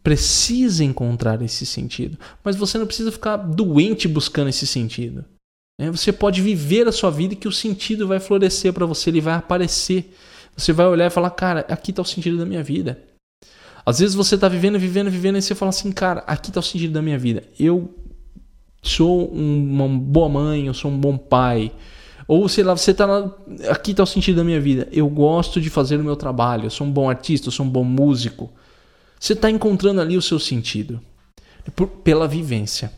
precisa 0.04 0.84
encontrar 0.84 1.42
esse 1.42 1.66
sentido. 1.66 2.18
Mas 2.44 2.56
você 2.56 2.78
não 2.78 2.86
precisa 2.86 3.12
ficar 3.12 3.38
doente 3.38 4.08
buscando 4.08 4.50
esse 4.50 4.66
sentido. 4.66 5.24
Né? 5.80 5.90
Você 5.92 6.12
pode 6.12 6.42
viver 6.42 6.88
a 6.88 6.92
sua 6.92 7.10
vida 7.10 7.34
e 7.34 7.38
que 7.38 7.48
o 7.48 7.52
sentido 7.52 8.08
vai 8.08 8.20
florescer 8.20 8.74
para 8.74 8.86
você, 8.86 9.10
ele 9.10 9.22
vai 9.22 9.36
aparecer. 9.36 10.14
Você 10.56 10.74
vai 10.74 10.86
olhar 10.86 11.08
e 11.08 11.10
falar, 11.10 11.30
cara, 11.32 11.66
aqui 11.70 11.92
está 11.92 12.02
o 12.02 12.06
sentido 12.06 12.38
da 12.38 12.46
minha 12.46 12.64
vida. 12.64 13.02
Às 13.86 14.00
vezes 14.00 14.16
você 14.16 14.36
está 14.36 14.48
vivendo, 14.48 14.78
vivendo, 14.78 15.10
vivendo 15.10 15.38
e 15.38 15.42
você 15.42 15.56
fala 15.56 15.70
assim, 15.70 15.92
cara, 15.92 16.24
aqui 16.28 16.50
está 16.50 16.60
o 16.60 16.64
sentido 16.64 16.94
da 16.94 17.02
minha 17.02 17.18
vida. 17.18 17.44
Eu 17.60 17.94
sou 18.82 19.28
uma 19.28 19.88
boa 19.88 20.30
mãe, 20.30 20.68
eu 20.68 20.74
sou 20.74 20.92
um 20.92 20.98
bom 20.98 21.18
pai. 21.18 21.72
Ou 22.28 22.48
sei 22.48 22.64
lá, 22.64 22.76
você 22.76 22.92
está 22.92 23.06
aqui 23.70 23.92
está 23.92 24.04
o 24.04 24.08
sentido 24.08 24.38
da 24.38 24.44
minha 24.44 24.62
vida. 24.62 24.88
Eu 24.92 25.10
gosto 25.10 25.60
de 25.60 25.70
fazer 25.70 25.98
o 26.00 26.04
meu 26.04 26.16
trabalho, 26.16 26.66
eu 26.66 26.70
sou 26.70 26.86
um 26.86 26.92
bom 26.92 27.10
artista, 27.10 27.48
eu 27.48 27.52
sou 27.52 27.66
um 27.66 27.70
bom 27.70 27.84
músico. 27.84 28.52
Você 29.20 29.34
está 29.34 29.50
encontrando 29.50 30.02
ali 30.02 30.16
o 30.16 30.22
seu 30.22 30.40
sentido 30.40 31.02
pela 32.04 32.28
vivência. 32.28 32.92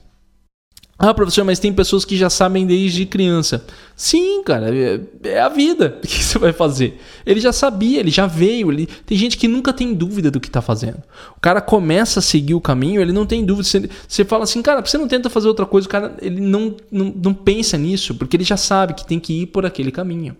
Ah, 0.97 1.13
professor, 1.13 1.43
mas 1.43 1.59
tem 1.59 1.73
pessoas 1.73 2.05
que 2.05 2.15
já 2.15 2.29
sabem 2.29 2.67
desde 2.67 3.05
criança. 3.05 3.65
Sim, 3.95 4.43
cara, 4.43 4.73
é, 4.73 4.99
é 5.23 5.39
a 5.41 5.49
vida. 5.49 5.97
O 5.97 6.01
que 6.07 6.23
você 6.23 6.37
vai 6.37 6.53
fazer? 6.53 6.99
Ele 7.25 7.39
já 7.39 7.51
sabia, 7.51 7.99
ele 7.99 8.11
já 8.11 8.27
veio. 8.27 8.71
Ele... 8.71 8.87
Tem 9.05 9.17
gente 9.17 9.37
que 9.37 9.47
nunca 9.47 9.73
tem 9.73 9.93
dúvida 9.93 10.29
do 10.29 10.39
que 10.39 10.47
está 10.47 10.61
fazendo. 10.61 11.01
O 11.35 11.41
cara 11.41 11.59
começa 11.61 12.19
a 12.19 12.21
seguir 12.21 12.53
o 12.53 12.61
caminho, 12.61 13.01
ele 13.01 13.11
não 13.11 13.25
tem 13.25 13.43
dúvida. 13.43 13.89
Você, 14.07 14.23
fala 14.23 14.43
assim, 14.43 14.61
cara, 14.61 14.81
você 14.81 14.97
não 14.97 15.07
tenta 15.07 15.29
fazer 15.29 15.47
outra 15.47 15.65
coisa? 15.65 15.87
O 15.87 15.91
cara 15.91 16.15
ele 16.21 16.39
não, 16.39 16.75
não, 16.91 17.13
não 17.15 17.33
pensa 17.33 17.77
nisso, 17.77 18.13
porque 18.15 18.37
ele 18.37 18.43
já 18.43 18.57
sabe 18.57 18.93
que 18.93 19.05
tem 19.05 19.19
que 19.19 19.41
ir 19.41 19.47
por 19.47 19.65
aquele 19.65 19.91
caminho. 19.91 20.37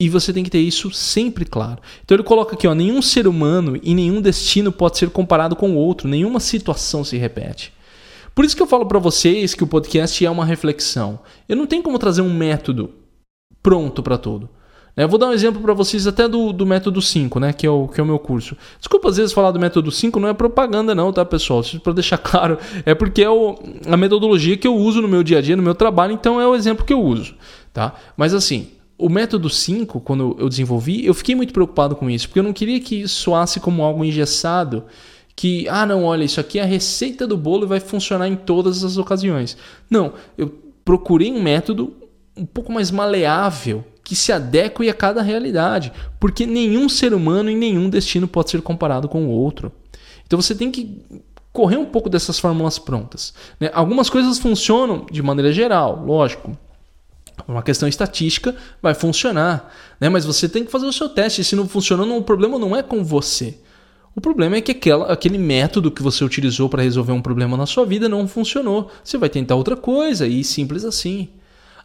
E 0.00 0.08
você 0.08 0.32
tem 0.32 0.44
que 0.44 0.50
ter 0.50 0.60
isso 0.60 0.90
sempre 0.92 1.44
claro. 1.44 1.82
Então 2.04 2.16
ele 2.16 2.24
coloca 2.24 2.54
aqui, 2.54 2.66
ó, 2.66 2.74
nenhum 2.74 3.02
ser 3.02 3.26
humano 3.26 3.78
e 3.82 3.94
nenhum 3.94 4.20
destino 4.20 4.72
pode 4.72 4.96
ser 4.96 5.10
comparado 5.10 5.54
com 5.54 5.72
o 5.72 5.76
outro, 5.76 6.08
nenhuma 6.08 6.40
situação 6.40 7.04
se 7.04 7.16
repete. 7.16 7.72
Por 8.38 8.44
isso 8.44 8.54
que 8.54 8.62
eu 8.62 8.68
falo 8.68 8.86
para 8.86 9.00
vocês 9.00 9.52
que 9.52 9.64
o 9.64 9.66
podcast 9.66 10.24
é 10.24 10.30
uma 10.30 10.44
reflexão. 10.44 11.18
Eu 11.48 11.56
não 11.56 11.66
tenho 11.66 11.82
como 11.82 11.98
trazer 11.98 12.22
um 12.22 12.32
método 12.32 12.90
pronto 13.60 14.00
para 14.00 14.16
tudo. 14.16 14.48
Né? 14.96 15.02
Eu 15.02 15.08
vou 15.08 15.18
dar 15.18 15.26
um 15.26 15.32
exemplo 15.32 15.60
para 15.60 15.74
vocês 15.74 16.06
até 16.06 16.28
do, 16.28 16.52
do 16.52 16.64
método 16.64 17.02
5, 17.02 17.40
né? 17.40 17.52
Que 17.52 17.66
é, 17.66 17.70
o, 17.70 17.88
que 17.88 18.00
é 18.00 18.04
o 18.04 18.06
meu 18.06 18.20
curso. 18.20 18.56
Desculpa 18.78 19.08
às 19.08 19.16
vezes 19.16 19.32
falar 19.32 19.50
do 19.50 19.58
método 19.58 19.90
5, 19.90 20.20
não 20.20 20.28
é 20.28 20.34
propaganda 20.34 20.94
não, 20.94 21.12
tá, 21.12 21.24
pessoal? 21.24 21.64
Para 21.82 21.92
deixar 21.94 22.18
claro, 22.22 22.58
é 22.86 22.94
porque 22.94 23.24
é 23.24 23.28
o, 23.28 23.58
a 23.90 23.96
metodologia 23.96 24.56
que 24.56 24.68
eu 24.68 24.76
uso 24.76 25.02
no 25.02 25.08
meu 25.08 25.24
dia 25.24 25.38
a 25.38 25.40
dia, 25.40 25.56
no 25.56 25.62
meu 25.64 25.74
trabalho, 25.74 26.12
então 26.12 26.40
é 26.40 26.46
o 26.46 26.54
exemplo 26.54 26.84
que 26.84 26.92
eu 26.92 27.02
uso, 27.02 27.34
tá? 27.72 27.92
Mas 28.16 28.34
assim, 28.34 28.68
o 28.96 29.08
método 29.08 29.50
5, 29.50 30.00
quando 30.00 30.36
eu 30.38 30.48
desenvolvi, 30.48 31.04
eu 31.04 31.12
fiquei 31.12 31.34
muito 31.34 31.52
preocupado 31.52 31.96
com 31.96 32.08
isso, 32.08 32.28
porque 32.28 32.38
eu 32.38 32.44
não 32.44 32.52
queria 32.52 32.78
que 32.78 33.08
soasse 33.08 33.58
como 33.58 33.82
algo 33.82 34.04
engessado 34.04 34.84
que, 35.38 35.68
ah, 35.68 35.86
não, 35.86 36.02
olha, 36.02 36.24
isso 36.24 36.40
aqui 36.40 36.58
é 36.58 36.62
a 36.64 36.66
receita 36.66 37.24
do 37.24 37.36
bolo 37.36 37.64
e 37.64 37.68
vai 37.68 37.78
funcionar 37.78 38.26
em 38.26 38.34
todas 38.34 38.82
as 38.82 38.96
ocasiões. 38.96 39.56
Não, 39.88 40.14
eu 40.36 40.52
procurei 40.84 41.30
um 41.30 41.40
método 41.40 41.94
um 42.36 42.44
pouco 42.44 42.72
mais 42.72 42.90
maleável 42.90 43.84
que 44.02 44.16
se 44.16 44.32
adeque 44.32 44.88
a 44.88 44.92
cada 44.92 45.22
realidade, 45.22 45.92
porque 46.18 46.44
nenhum 46.44 46.88
ser 46.88 47.14
humano 47.14 47.48
e 47.48 47.54
nenhum 47.54 47.88
destino 47.88 48.26
pode 48.26 48.50
ser 48.50 48.60
comparado 48.62 49.08
com 49.08 49.28
o 49.28 49.30
outro. 49.30 49.70
Então 50.26 50.42
você 50.42 50.56
tem 50.56 50.72
que 50.72 51.00
correr 51.52 51.76
um 51.76 51.86
pouco 51.86 52.10
dessas 52.10 52.40
fórmulas 52.40 52.76
prontas. 52.76 53.32
Né? 53.60 53.70
Algumas 53.72 54.10
coisas 54.10 54.40
funcionam 54.40 55.06
de 55.08 55.22
maneira 55.22 55.52
geral, 55.52 56.04
lógico. 56.04 56.58
Uma 57.46 57.62
questão 57.62 57.88
estatística 57.88 58.56
vai 58.82 58.92
funcionar, 58.92 59.72
né? 60.00 60.08
mas 60.08 60.24
você 60.24 60.48
tem 60.48 60.64
que 60.64 60.72
fazer 60.72 60.86
o 60.86 60.92
seu 60.92 61.08
teste. 61.08 61.44
Se 61.44 61.54
não 61.54 61.68
funcionou, 61.68 62.18
o 62.18 62.24
problema 62.24 62.58
não 62.58 62.74
é 62.74 62.82
com 62.82 63.04
você. 63.04 63.56
O 64.18 64.20
problema 64.20 64.56
é 64.56 64.60
que 64.60 64.72
aquela, 64.72 65.12
aquele 65.12 65.38
método 65.38 65.92
que 65.92 66.02
você 66.02 66.24
utilizou 66.24 66.68
para 66.68 66.82
resolver 66.82 67.12
um 67.12 67.22
problema 67.22 67.56
na 67.56 67.66
sua 67.66 67.86
vida 67.86 68.08
não 68.08 68.26
funcionou. 68.26 68.90
Você 69.04 69.16
vai 69.16 69.28
tentar 69.28 69.54
outra 69.54 69.76
coisa 69.76 70.26
e 70.26 70.42
simples 70.42 70.84
assim. 70.84 71.28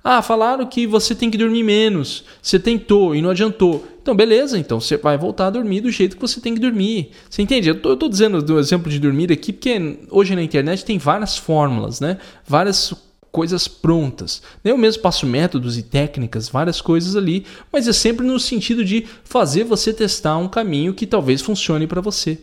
Ah, 0.04 0.20
falaram 0.20 0.66
que 0.66 0.88
você 0.88 1.14
tem 1.14 1.30
que 1.30 1.38
dormir 1.38 1.62
menos. 1.62 2.26
Você 2.42 2.58
tentou 2.58 3.14
e 3.14 3.22
não 3.22 3.30
adiantou. 3.30 3.86
Então, 4.02 4.16
beleza, 4.16 4.58
então 4.58 4.82
você 4.82 4.98
vai 4.98 5.16
voltar 5.16 5.46
a 5.46 5.50
dormir 5.52 5.82
do 5.82 5.92
jeito 5.92 6.16
que 6.16 6.22
você 6.24 6.42
tem 6.42 6.56
que 6.56 6.60
dormir. 6.60 7.12
Você 7.30 7.44
entende? 7.44 7.70
Eu 7.70 7.76
estou 7.76 8.10
dizendo 8.10 8.42
do 8.42 8.58
exemplo 8.58 8.92
de 8.92 8.98
dormir 8.98 9.32
aqui 9.32 9.54
porque 9.54 10.00
hoje 10.10 10.36
na 10.36 10.42
internet 10.42 10.84
tem 10.84 10.98
várias 10.98 11.38
fórmulas, 11.38 12.00
né? 12.00 12.18
Várias 12.48 12.96
coisas 13.34 13.68
prontas. 13.68 14.44
Eu 14.64 14.78
mesmo 14.78 15.02
passo 15.02 15.26
métodos 15.26 15.76
e 15.76 15.82
técnicas, 15.82 16.48
várias 16.48 16.80
coisas 16.80 17.16
ali, 17.16 17.48
mas 17.72 17.88
é 17.88 17.92
sempre 17.92 18.24
no 18.26 18.40
sentido 18.40 18.86
de 18.86 19.08
fazer 19.24 19.64
você 19.64 19.92
testar 19.92 20.38
um 20.38 20.48
caminho 20.48 20.94
que 20.94 21.08
talvez 21.08 21.42
funcione 21.42 21.88
para 21.88 22.00
você. 22.00 22.38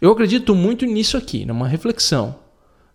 Eu 0.00 0.12
acredito 0.12 0.54
muito 0.54 0.86
nisso 0.86 1.16
aqui, 1.16 1.44
numa 1.44 1.66
reflexão. 1.66 2.36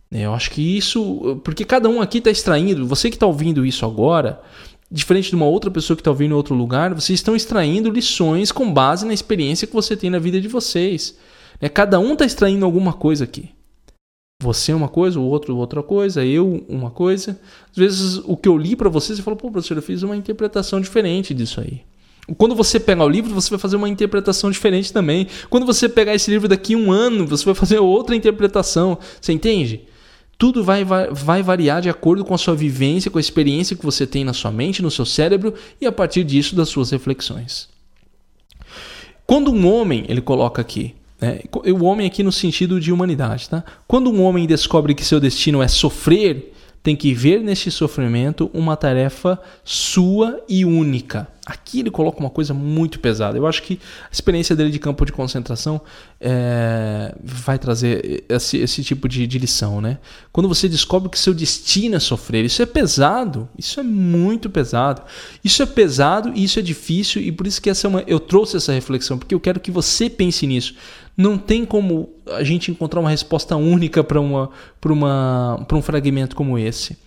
Eu 0.10 0.34
acho 0.34 0.50
que 0.50 0.78
isso. 0.78 1.42
Porque 1.44 1.66
cada 1.66 1.90
um 1.90 2.02
aqui 2.02 2.20
está 2.20 2.32
extraindo, 2.32 2.88
você 2.88 3.10
que 3.10 3.18
está 3.18 3.28
ouvindo 3.28 3.66
isso 3.66 3.86
agora, 3.86 4.42
diferente 4.90 5.30
de 5.30 5.36
uma 5.36 5.46
outra 5.46 5.70
pessoa 5.70 5.98
que 5.98 6.02
está 6.02 6.12
ouvindo 6.12 6.32
em 6.32 6.36
outro 6.36 6.56
lugar, 6.56 6.94
vocês 6.94 7.20
estão 7.20 7.36
extraindo 7.36 7.92
lições 7.92 8.50
com 8.50 8.72
base 8.72 9.06
na 9.06 9.14
experiência 9.14 9.68
que 9.68 9.74
você 9.74 9.98
tem 9.98 10.10
na 10.10 10.20
vida 10.20 10.40
de 10.40 10.48
vocês. 10.48 11.18
Cada 11.74 12.00
um 12.00 12.14
está 12.14 12.24
extraindo 12.24 12.64
alguma 12.64 12.94
coisa 12.94 13.26
aqui. 13.26 13.55
Você 14.46 14.74
uma 14.74 14.88
coisa, 14.88 15.20
o 15.20 15.24
outro 15.24 15.58
outra 15.58 15.82
coisa, 15.82 16.24
eu 16.24 16.64
uma 16.70 16.92
coisa. 16.92 17.40
Às 17.72 17.78
vezes 17.78 18.22
o 18.26 18.38
que 18.38 18.48
eu 18.48 18.56
li 18.56 18.76
para 18.76 18.90
você, 18.90 19.16
você 19.16 19.24
fala, 19.24 19.36
pô, 19.36 19.50
professor, 19.50 19.76
eu 19.76 19.82
fiz 19.82 20.04
uma 20.04 20.16
interpretação 20.16 20.80
diferente 20.80 21.34
disso 21.34 21.60
aí. 21.60 21.82
Quando 22.38 22.54
você 22.56 22.80
pegar 22.80 23.06
o 23.06 23.10
livro, 23.10 23.34
você 23.34 23.50
vai 23.50 23.58
fazer 23.58 23.76
uma 23.76 23.90
interpretação 23.90 24.52
diferente 24.52 24.94
também. 24.94 25.26
Quando 25.50 25.66
você 25.66 25.90
pegar 25.90 26.14
esse 26.14 26.30
livro 26.30 26.48
daqui 26.48 26.76
a 26.76 26.78
um 26.78 26.92
ano, 26.92 27.26
você 27.26 27.44
vai 27.44 27.56
fazer 27.56 27.80
outra 27.80 28.16
interpretação. 28.16 29.00
Você 29.20 29.34
entende? 29.34 29.82
Tudo 30.38 30.64
vai, 30.64 30.84
vai, 30.84 31.10
vai 31.12 31.42
variar 31.42 31.82
de 31.82 31.90
acordo 31.90 32.24
com 32.24 32.36
a 32.36 32.38
sua 32.38 32.54
vivência, 32.54 33.10
com 33.10 33.18
a 33.18 33.22
experiência 33.22 33.76
que 33.76 33.86
você 33.86 34.06
tem 34.06 34.24
na 34.24 34.34
sua 34.34 34.52
mente, 34.52 34.84
no 34.84 34.92
seu 34.92 35.06
cérebro 35.06 35.56
e 35.82 35.88
a 35.88 35.92
partir 35.92 36.24
disso 36.24 36.56
das 36.56 36.70
suas 36.70 36.92
reflexões. 36.92 37.68
Quando 39.26 39.52
um 39.52 39.68
homem, 39.68 40.06
ele 40.08 40.22
coloca 40.22 40.62
aqui, 40.62 40.94
né? 41.20 41.40
O 41.74 41.86
homem 41.86 42.08
aqui 42.08 42.24
no 42.24 42.32
sentido 42.32 42.80
de 42.80 42.92
humanidade. 42.92 43.50
Tá? 43.50 43.64
Quando 43.88 44.12
um 44.12 44.22
homem 44.24 44.46
descobre 44.46 44.94
que 44.94 45.04
seu 45.04 45.20
destino 45.20 45.62
é 45.62 45.68
sofrer, 45.68 46.54
tem 46.86 46.96
que 46.96 47.16
ver 47.16 47.42
neste 47.42 47.72
sofrimento 47.72 48.48
uma 48.54 48.78
tarefa 48.78 49.40
sua 49.64 50.40
e 50.48 50.64
única. 50.64 51.28
Aqui 51.44 51.80
ele 51.80 51.90
coloca 51.90 52.20
uma 52.20 52.30
coisa 52.30 52.54
muito 52.54 53.00
pesada. 53.00 53.36
Eu 53.38 53.48
acho 53.48 53.64
que 53.64 53.80
a 54.04 54.12
experiência 54.12 54.56
dele 54.56 54.70
de 54.70 54.78
campo 54.78 55.04
de 55.04 55.12
concentração 55.12 55.82
é, 56.22 57.16
vai 57.24 57.58
trazer 57.58 58.24
esse, 58.30 58.58
esse 58.58 58.84
tipo 58.84 59.10
de, 59.10 59.26
de, 59.26 59.40
lição, 59.40 59.82
né? 59.82 59.98
Quando 60.32 60.48
você 60.48 60.70
descobre 60.70 61.10
que 61.10 61.18
seu 61.18 61.34
destino 61.34 61.96
é 61.96 62.00
sofrer, 62.00 62.46
isso 62.46 62.62
é 62.62 62.68
pesado. 62.68 63.50
Isso 63.58 63.80
é 63.80 63.84
muito 63.84 64.48
pesado. 64.48 65.02
Isso 65.44 65.64
é 65.64 65.66
pesado 65.66 66.34
e 66.36 66.44
isso 66.44 66.60
é 66.60 66.62
difícil 66.62 67.20
e 67.20 67.32
por 67.32 67.48
isso 67.48 67.60
que 67.60 67.70
essa 67.70 67.88
é 67.88 67.90
uma, 67.90 68.04
eu 68.06 68.20
trouxe 68.20 68.58
essa 68.58 68.72
reflexão 68.72 69.18
porque 69.18 69.34
eu 69.34 69.40
quero 69.40 69.60
que 69.60 69.72
você 69.72 70.08
pense 70.08 70.46
nisso. 70.46 70.76
Não 71.18 71.38
tem 71.38 71.66
como 71.66 72.10
a 72.34 72.44
gente 72.44 72.72
encontrar 72.72 73.00
uma 73.00 73.10
resposta 73.10 73.56
única 73.56 74.04
para 74.04 74.20
uma, 74.20 74.50
uma, 74.86 75.66
um 75.72 75.82
fragmento 75.82 76.36
como 76.36 76.58
esse. 76.58 76.98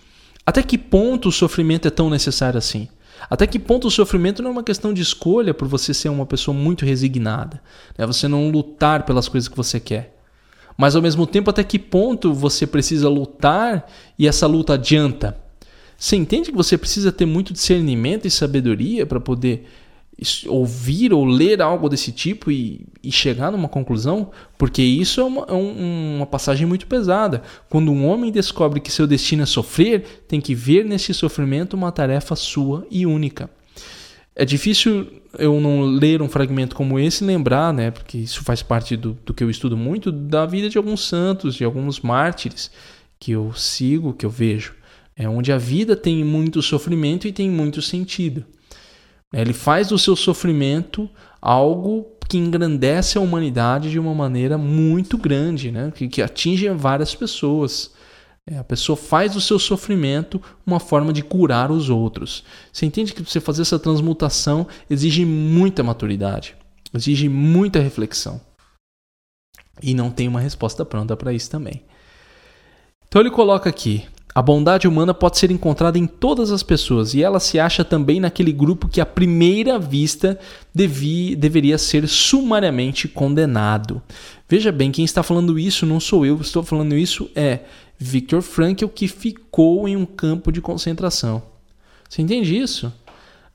Até 0.47 0.63
que 0.63 0.79
ponto 0.79 1.29
o 1.29 1.33
sofrimento 1.33 1.87
é 1.87 1.91
tão 1.91 2.09
necessário 2.09 2.57
assim? 2.57 2.89
Até 3.29 3.47
que 3.47 3.59
ponto 3.59 3.89
o 3.89 3.91
sofrimento 3.91 4.43
não 4.43 4.51
é 4.51 4.53
uma 4.53 4.63
questão 4.63 4.95
de 4.95 5.03
escolha 5.03 5.53
por 5.53 5.69
você 5.69 5.93
ser 5.93 6.09
uma 6.09 6.25
pessoa 6.25 6.57
muito 6.57 6.85
resignada, 6.85 7.61
né? 7.97 8.07
você 8.07 8.29
não 8.29 8.51
lutar 8.51 9.05
pelas 9.05 9.29
coisas 9.29 9.49
que 9.49 9.57
você 9.57 9.81
quer. 9.81 10.17
Mas 10.77 10.95
ao 10.95 11.03
mesmo 11.03 11.27
tempo, 11.27 11.51
até 11.51 11.65
que 11.65 11.79
ponto 11.79 12.33
você 12.33 12.67
precisa 12.67 13.09
lutar 13.09 13.91
e 14.17 14.29
essa 14.29 14.47
luta 14.47 14.75
adianta? 14.75 15.37
Você 15.99 16.15
entende 16.15 16.53
que 16.53 16.57
você 16.57 16.79
precisa 16.79 17.11
ter 17.11 17.27
muito 17.27 17.53
discernimento 17.53 18.27
e 18.27 18.31
sabedoria 18.31 19.05
para 19.05 19.19
poder 19.19 19.67
ouvir 20.49 21.13
ou 21.13 21.25
ler 21.25 21.63
algo 21.63 21.89
desse 21.89 22.11
tipo 22.11 22.51
e, 22.51 22.85
e 23.03 23.13
chegar 23.13 23.53
numa 23.53 23.69
conclusão, 23.69 24.31
porque 24.57 24.83
isso 24.83 25.21
é 25.21 25.25
uma, 25.25 25.47
é 25.49 25.53
uma, 25.53 26.27
passagem 26.27 26.67
muito 26.67 26.87
pesada. 26.87 27.43
Quando 27.69 27.93
um 27.93 28.05
homem 28.07 28.33
descobre 28.33 28.81
que 28.81 28.91
seu 28.91 29.07
destino 29.07 29.45
é 29.45 29.47
sofrer, 29.47 30.25
tem 30.27 30.41
que 30.41 30.55
ver 30.55 30.85
nesse 30.85 31.15
sofrimento 31.15 31.75
uma 31.75 31.93
tarefa 31.93 32.35
sua 32.35 32.85
e 32.91 33.07
única. 33.07 33.49
É 34.35 34.45
difícil 34.45 35.07
eu 35.39 35.61
não 35.61 35.83
ler 35.83 36.21
um 36.21 36.29
fragmento 36.29 36.75
como 36.75 36.99
esse 36.99 37.23
e 37.23 37.27
lembrar, 37.27 37.73
né, 37.73 37.91
porque 37.91 38.19
isso 38.19 38.43
faz 38.43 38.63
parte 38.63 38.97
do, 38.97 39.17
do 39.25 39.33
que 39.33 39.45
eu 39.45 39.51
estudo 39.51 39.77
muito, 39.77 40.11
da 40.11 40.47
vida 40.47 40.69
de 40.69 40.79
alguns 40.79 41.07
santos, 41.07 41.55
de 41.55 41.65
alguns 41.65 42.01
mártires 42.01 42.71
que 43.21 43.33
eu 43.33 43.53
sigo, 43.55 44.13
que 44.13 44.27
eu 44.27 44.31
vejo. 44.31 44.75
É 45.17 45.29
onde 45.29 45.53
a 45.53 45.59
vida 45.59 45.97
tem 45.97 46.25
muito 46.25 46.63
sofrimento 46.63 47.27
e 47.27 47.33
tem 47.33 47.51
muito 47.51 47.83
sentido. 47.83 48.45
Ele 49.33 49.53
faz 49.53 49.89
do 49.89 49.99
seu 49.99 50.17
sofrimento 50.17 51.09
algo 51.41 52.07
que 52.29 52.39
engrandece 52.39 53.17
a 53.17 53.21
humanidade 53.21 53.91
de 53.91 53.99
uma 53.99 54.15
maneira 54.15 54.59
muito 54.59 55.17
grande, 55.17 55.71
né? 55.71 55.91
que, 55.95 56.09
que 56.09 56.23
atinge 56.23 56.69
várias 56.71 57.15
pessoas. 57.15 57.93
É, 58.47 58.59
a 58.59 58.65
pessoa 58.65 58.97
faz 58.97 59.33
do 59.33 59.41
seu 59.41 59.59
sofrimento 59.59 60.41
uma 60.67 60.81
forma 60.81 61.13
de 61.13 61.23
curar 61.23 61.71
os 61.71 61.91
outros. 61.91 62.45
Você 62.73 62.87
entende 62.87 63.13
que 63.13 63.23
você 63.23 63.41
fazer 63.41 63.63
essa 63.63 63.79
transmutação 63.79 64.67
exige 64.89 65.25
muita 65.25 65.83
maturidade, 65.83 66.57
exige 66.95 67.29
muita 67.29 67.81
reflexão. 67.81 68.41
E 69.83 69.95
não 69.95 70.11
tem 70.11 70.27
uma 70.27 70.41
resposta 70.41 70.85
pronta 70.85 71.17
para 71.17 71.33
isso 71.33 71.51
também. 71.51 71.83
Então 73.07 73.21
ele 73.21 73.31
coloca 73.31 73.69
aqui: 73.69 74.07
a 74.39 74.43
bondade 74.43 74.87
humana 74.87 75.13
pode 75.13 75.37
ser 75.37 75.51
encontrada 75.51 75.99
em 75.99 76.07
todas 76.07 76.53
as 76.53 76.63
pessoas 76.63 77.13
e 77.13 77.21
ela 77.21 77.41
se 77.41 77.59
acha 77.59 77.85
também 77.85 78.21
naquele 78.21 78.53
grupo 78.53 78.87
que, 78.87 79.01
à 79.01 79.05
primeira 79.05 79.81
vista, 79.81 80.39
devi, 80.73 81.35
deveria 81.35 81.77
ser 81.77 82.07
sumariamente 82.07 83.09
condenado. 83.09 84.01
Veja 84.49 84.71
bem, 84.71 84.93
quem 84.93 85.05
está 85.05 85.25
falando 85.25 85.59
isso 85.59 85.85
não 85.85 85.99
sou 85.99 86.25
eu, 86.25 86.41
estou 86.41 86.63
falando 86.63 86.95
isso 86.95 87.29
é 87.35 87.59
Viktor 87.99 88.41
Frankl, 88.41 88.87
que 88.87 89.09
ficou 89.09 89.89
em 89.89 89.97
um 89.97 90.07
campo 90.07 90.53
de 90.53 90.61
concentração. 90.61 91.43
Você 92.09 92.23
entende 92.23 92.57
isso? 92.57 92.93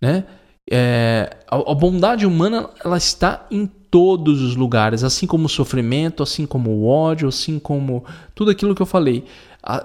Né? 0.01 0.25
É, 0.69 1.37
a, 1.49 1.55
a 1.55 1.75
bondade 1.75 2.25
humana 2.25 2.69
ela 2.83 2.97
está 2.97 3.47
em 3.49 3.71
todos 3.93 4.41
os 4.41 4.55
lugares, 4.57 5.03
assim 5.03 5.27
como 5.27 5.45
o 5.45 5.49
sofrimento, 5.49 6.23
assim 6.23 6.45
como 6.45 6.71
o 6.71 6.87
ódio, 6.87 7.29
assim 7.29 7.57
como 7.57 8.03
tudo 8.35 8.51
aquilo 8.51 8.75
que 8.75 8.81
eu 8.81 8.85
falei. 8.85 9.23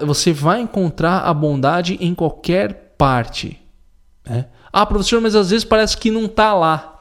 Você 0.01 0.33
vai 0.33 0.61
encontrar 0.61 1.19
a 1.19 1.33
bondade 1.33 1.97
em 2.01 2.13
qualquer 2.13 2.93
parte. 2.97 3.57
Né? 4.27 4.45
Ah, 4.71 4.85
professor, 4.85 5.21
mas 5.21 5.35
às 5.35 5.49
vezes 5.49 5.63
parece 5.63 5.97
que 5.97 6.11
não 6.11 6.25
está 6.25 6.53
lá. 6.53 6.99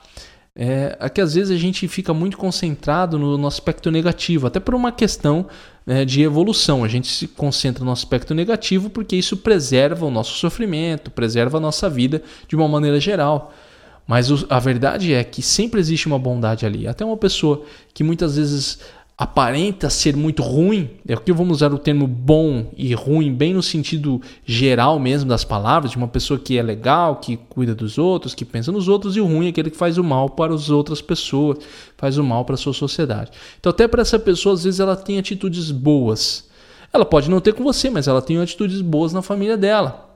É, 0.60 0.96
é, 0.98 1.08
que 1.08 1.20
às 1.20 1.34
vezes 1.34 1.56
a 1.56 1.60
gente 1.60 1.86
fica 1.86 2.12
muito 2.12 2.36
concentrado 2.36 3.16
no, 3.16 3.38
no 3.38 3.46
aspecto 3.46 3.92
negativo, 3.92 4.48
até 4.48 4.58
por 4.58 4.74
uma 4.74 4.90
questão 4.90 5.46
né, 5.86 6.04
de 6.04 6.20
evolução. 6.22 6.82
A 6.82 6.88
gente 6.88 7.06
se 7.06 7.28
concentra 7.28 7.84
no 7.84 7.92
aspecto 7.92 8.34
negativo 8.34 8.90
porque 8.90 9.14
isso 9.14 9.36
preserva 9.36 10.04
o 10.04 10.10
nosso 10.10 10.34
sofrimento, 10.34 11.12
preserva 11.12 11.58
a 11.58 11.60
nossa 11.60 11.88
vida 11.88 12.22
de 12.48 12.56
uma 12.56 12.66
maneira 12.66 12.98
geral. 12.98 13.54
Mas 14.04 14.30
o, 14.32 14.46
a 14.50 14.58
verdade 14.58 15.12
é 15.12 15.22
que 15.22 15.42
sempre 15.42 15.78
existe 15.78 16.08
uma 16.08 16.18
bondade 16.18 16.66
ali. 16.66 16.88
Até 16.88 17.04
uma 17.04 17.16
pessoa 17.16 17.64
que 17.94 18.02
muitas 18.02 18.36
vezes 18.36 18.80
aparenta 19.20 19.90
ser 19.90 20.16
muito 20.16 20.44
ruim, 20.44 20.90
é 21.06 21.16
que 21.16 21.32
vamos 21.32 21.56
usar 21.56 21.74
o 21.74 21.78
termo 21.78 22.06
bom 22.06 22.70
e 22.76 22.94
ruim 22.94 23.34
bem 23.34 23.52
no 23.52 23.60
sentido 23.60 24.22
geral 24.46 24.96
mesmo 25.00 25.28
das 25.28 25.42
palavras, 25.42 25.90
de 25.90 25.96
uma 25.96 26.06
pessoa 26.06 26.38
que 26.38 26.56
é 26.56 26.62
legal, 26.62 27.16
que 27.16 27.36
cuida 27.36 27.74
dos 27.74 27.98
outros, 27.98 28.32
que 28.32 28.44
pensa 28.44 28.70
nos 28.70 28.86
outros, 28.86 29.16
e 29.16 29.20
o 29.20 29.26
ruim 29.26 29.46
é 29.46 29.48
aquele 29.48 29.70
que 29.70 29.76
faz 29.76 29.98
o 29.98 30.04
mal 30.04 30.30
para 30.30 30.54
as 30.54 30.70
outras 30.70 31.02
pessoas, 31.02 31.58
faz 31.96 32.16
o 32.16 32.22
mal 32.22 32.44
para 32.44 32.54
a 32.54 32.58
sua 32.58 32.72
sociedade. 32.72 33.32
Então, 33.58 33.70
até 33.70 33.88
para 33.88 34.02
essa 34.02 34.20
pessoa, 34.20 34.54
às 34.54 34.62
vezes 34.62 34.78
ela 34.78 34.94
tem 34.94 35.18
atitudes 35.18 35.72
boas. 35.72 36.48
Ela 36.92 37.04
pode 37.04 37.28
não 37.28 37.40
ter 37.40 37.54
com 37.54 37.64
você, 37.64 37.90
mas 37.90 38.06
ela 38.06 38.22
tem 38.22 38.38
atitudes 38.38 38.80
boas 38.80 39.12
na 39.12 39.20
família 39.20 39.56
dela. 39.56 40.08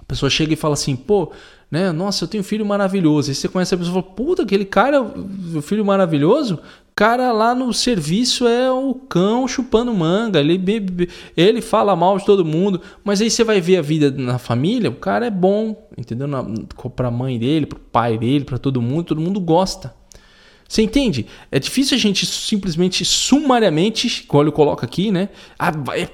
A 0.00 0.04
pessoa 0.04 0.30
chega 0.30 0.54
e 0.54 0.56
fala 0.56 0.72
assim, 0.72 0.96
pô, 0.96 1.32
né? 1.70 1.90
Nossa, 1.90 2.24
eu 2.24 2.28
tenho 2.28 2.42
um 2.42 2.44
filho 2.44 2.66
maravilhoso. 2.66 3.30
E 3.30 3.34
você 3.34 3.48
conhece 3.48 3.74
a 3.74 3.78
pessoa 3.78 3.98
e 3.98 4.02
fala, 4.02 4.14
puta, 4.14 4.42
aquele 4.42 4.64
cara, 4.64 5.00
o 5.02 5.62
filho 5.62 5.84
maravilhoso, 5.84 6.58
cara 6.94 7.32
lá 7.32 7.54
no 7.54 7.72
serviço 7.72 8.46
é 8.46 8.70
o 8.70 8.94
cão 8.94 9.48
chupando 9.48 9.92
manga. 9.94 10.40
Ele, 10.40 11.08
ele 11.36 11.60
fala 11.60 11.96
mal 11.96 12.18
de 12.18 12.24
todo 12.24 12.44
mundo. 12.44 12.80
Mas 13.04 13.20
aí 13.20 13.30
você 13.30 13.44
vai 13.44 13.60
ver 13.60 13.78
a 13.78 13.82
vida 13.82 14.10
na 14.10 14.38
família, 14.38 14.90
o 14.90 14.94
cara 14.94 15.26
é 15.26 15.30
bom, 15.30 15.88
entendeu? 15.96 16.26
Na, 16.26 16.44
pra 16.94 17.10
mãe 17.10 17.38
dele, 17.38 17.66
pro 17.66 17.78
pai 17.78 18.18
dele, 18.18 18.44
para 18.44 18.58
todo 18.58 18.82
mundo, 18.82 19.04
todo 19.04 19.20
mundo 19.20 19.40
gosta. 19.40 19.94
Você 20.68 20.80
entende? 20.80 21.26
É 21.50 21.58
difícil 21.58 21.96
a 21.96 22.00
gente 22.00 22.24
simplesmente, 22.24 23.04
sumariamente, 23.04 24.24
como 24.26 24.42
ele 24.42 24.50
coloca 24.50 24.86
aqui, 24.86 25.10
né? 25.10 25.28
Ah, 25.58 25.70
é, 25.94 26.08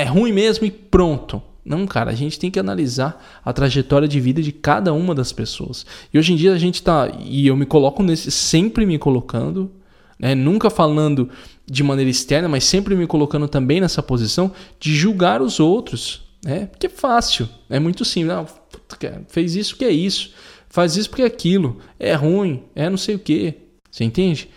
é 0.00 0.04
ruim 0.04 0.32
mesmo 0.32 0.64
e 0.64 0.70
pronto. 0.70 1.42
Não, 1.64 1.86
cara, 1.86 2.10
a 2.10 2.14
gente 2.14 2.38
tem 2.38 2.50
que 2.50 2.60
analisar 2.60 3.40
a 3.44 3.52
trajetória 3.52 4.06
de 4.06 4.20
vida 4.20 4.42
de 4.42 4.52
cada 4.52 4.92
uma 4.92 5.14
das 5.14 5.32
pessoas. 5.32 5.86
E 6.12 6.18
hoje 6.18 6.32
em 6.32 6.36
dia 6.36 6.52
a 6.52 6.58
gente 6.58 6.82
tá, 6.82 7.10
e 7.18 7.46
eu 7.46 7.56
me 7.56 7.64
coloco 7.64 8.02
nesse, 8.02 8.30
sempre 8.30 8.84
me 8.84 8.98
colocando, 8.98 9.72
né, 10.18 10.34
nunca 10.34 10.70
falando 10.70 11.28
de 11.66 11.82
maneira 11.82 12.10
externa, 12.10 12.48
mas 12.48 12.64
sempre 12.64 12.94
me 12.94 13.06
colocando 13.06 13.48
também 13.48 13.80
nessa 13.80 14.02
posição 14.02 14.52
de 14.78 14.94
julgar 14.94 15.40
os 15.40 15.60
outros, 15.60 16.22
né? 16.44 16.66
Porque 16.66 16.86
é 16.86 16.90
fácil, 16.90 17.48
é 17.70 17.78
muito 17.78 18.04
simples. 18.04 18.36
Não, 18.36 18.46
fez 19.28 19.56
isso 19.56 19.74
porque 19.74 19.84
é 19.86 19.90
isso, 19.90 20.32
faz 20.68 20.96
isso 20.96 21.08
porque 21.08 21.22
é 21.22 21.26
aquilo, 21.26 21.78
é 21.98 22.14
ruim, 22.14 22.64
é 22.74 22.90
não 22.90 22.98
sei 22.98 23.14
o 23.14 23.18
que. 23.18 23.54
Você 23.90 24.04
entende? 24.04 24.48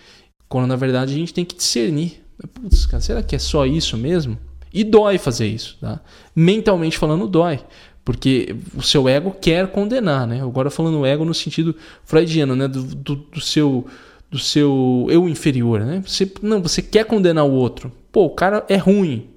Quando 0.50 0.68
na 0.68 0.76
verdade 0.76 1.14
a 1.14 1.18
gente 1.18 1.34
tem 1.34 1.46
que 1.46 1.56
discernir. 1.56 2.24
Putz, 2.54 2.86
cara, 2.86 3.02
será 3.02 3.24
que 3.24 3.36
é 3.36 3.40
só 3.40 3.66
isso 3.66 3.98
mesmo? 3.98 4.38
E 4.74 4.84
dói 4.84 5.18
fazer 5.18 5.48
isso, 5.48 5.78
tá? 5.80 6.00
Mentalmente 6.36 6.98
falando, 6.98 7.28
dói. 7.28 7.60
Porque 8.04 8.56
o 8.74 8.82
seu 8.82 9.10
ego 9.10 9.32
quer 9.32 9.68
condenar, 9.68 10.26
né? 10.26 10.42
Agora 10.42 10.70
falando 10.70 11.06
ego 11.06 11.26
no 11.26 11.34
sentido 11.34 11.76
freudiano, 12.06 12.56
né? 12.56 12.68
Do, 12.68 12.84
do, 12.84 13.16
do, 13.16 13.42
seu 13.42 13.86
do 14.30 14.40
seu 14.40 15.08
eu 15.10 15.28
inferior, 15.28 15.80
né? 15.82 16.04
Você, 16.06 16.32
não, 16.42 16.62
você 16.62 16.82
quer 16.82 17.06
condenar 17.06 17.46
o 17.46 17.52
outro. 17.52 17.92
Pô, 18.12 18.26
o 18.26 18.30
cara 18.30 18.66
é 18.68 18.76
ruim. 18.76 19.30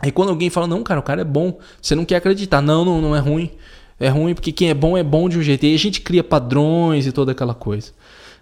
Aí 0.00 0.10
quando 0.10 0.30
alguém 0.30 0.50
fala, 0.50 0.66
não, 0.66 0.82
cara, 0.82 0.98
o 0.98 1.02
cara 1.02 1.20
é 1.20 1.24
bom, 1.24 1.58
você 1.80 1.94
não 1.94 2.04
quer 2.04 2.16
acreditar. 2.16 2.60
Não, 2.60 2.84
não, 2.84 3.00
não 3.00 3.14
é 3.14 3.20
ruim. 3.20 3.50
É 4.00 4.08
ruim 4.08 4.34
porque 4.34 4.50
quem 4.50 4.70
é 4.70 4.74
bom 4.74 4.96
é 4.96 5.02
bom 5.02 5.28
de 5.28 5.38
um 5.38 5.42
jeito. 5.42 5.64
E 5.64 5.74
a 5.74 5.78
gente 5.78 6.00
cria 6.00 6.24
padrões 6.24 7.06
e 7.06 7.12
toda 7.12 7.32
aquela 7.32 7.54
coisa. 7.54 7.92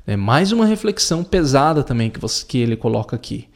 É 0.06 0.16
mais 0.16 0.52
uma 0.52 0.64
reflexão 0.64 1.22
pesada 1.22 1.82
também 1.82 2.08
que, 2.10 2.18
você, 2.18 2.44
que 2.46 2.58
ele 2.58 2.76
coloca 2.76 3.14
aqui. 3.14 3.46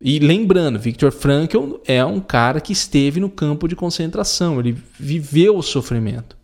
E 0.00 0.18
lembrando, 0.18 0.80
Viktor 0.80 1.12
Frankl 1.12 1.76
é 1.86 2.04
um 2.04 2.18
cara 2.18 2.60
que 2.60 2.72
esteve 2.72 3.20
no 3.20 3.30
campo 3.30 3.68
de 3.68 3.76
concentração, 3.76 4.58
ele 4.58 4.76
viveu 4.98 5.56
o 5.56 5.62
sofrimento. 5.62 6.36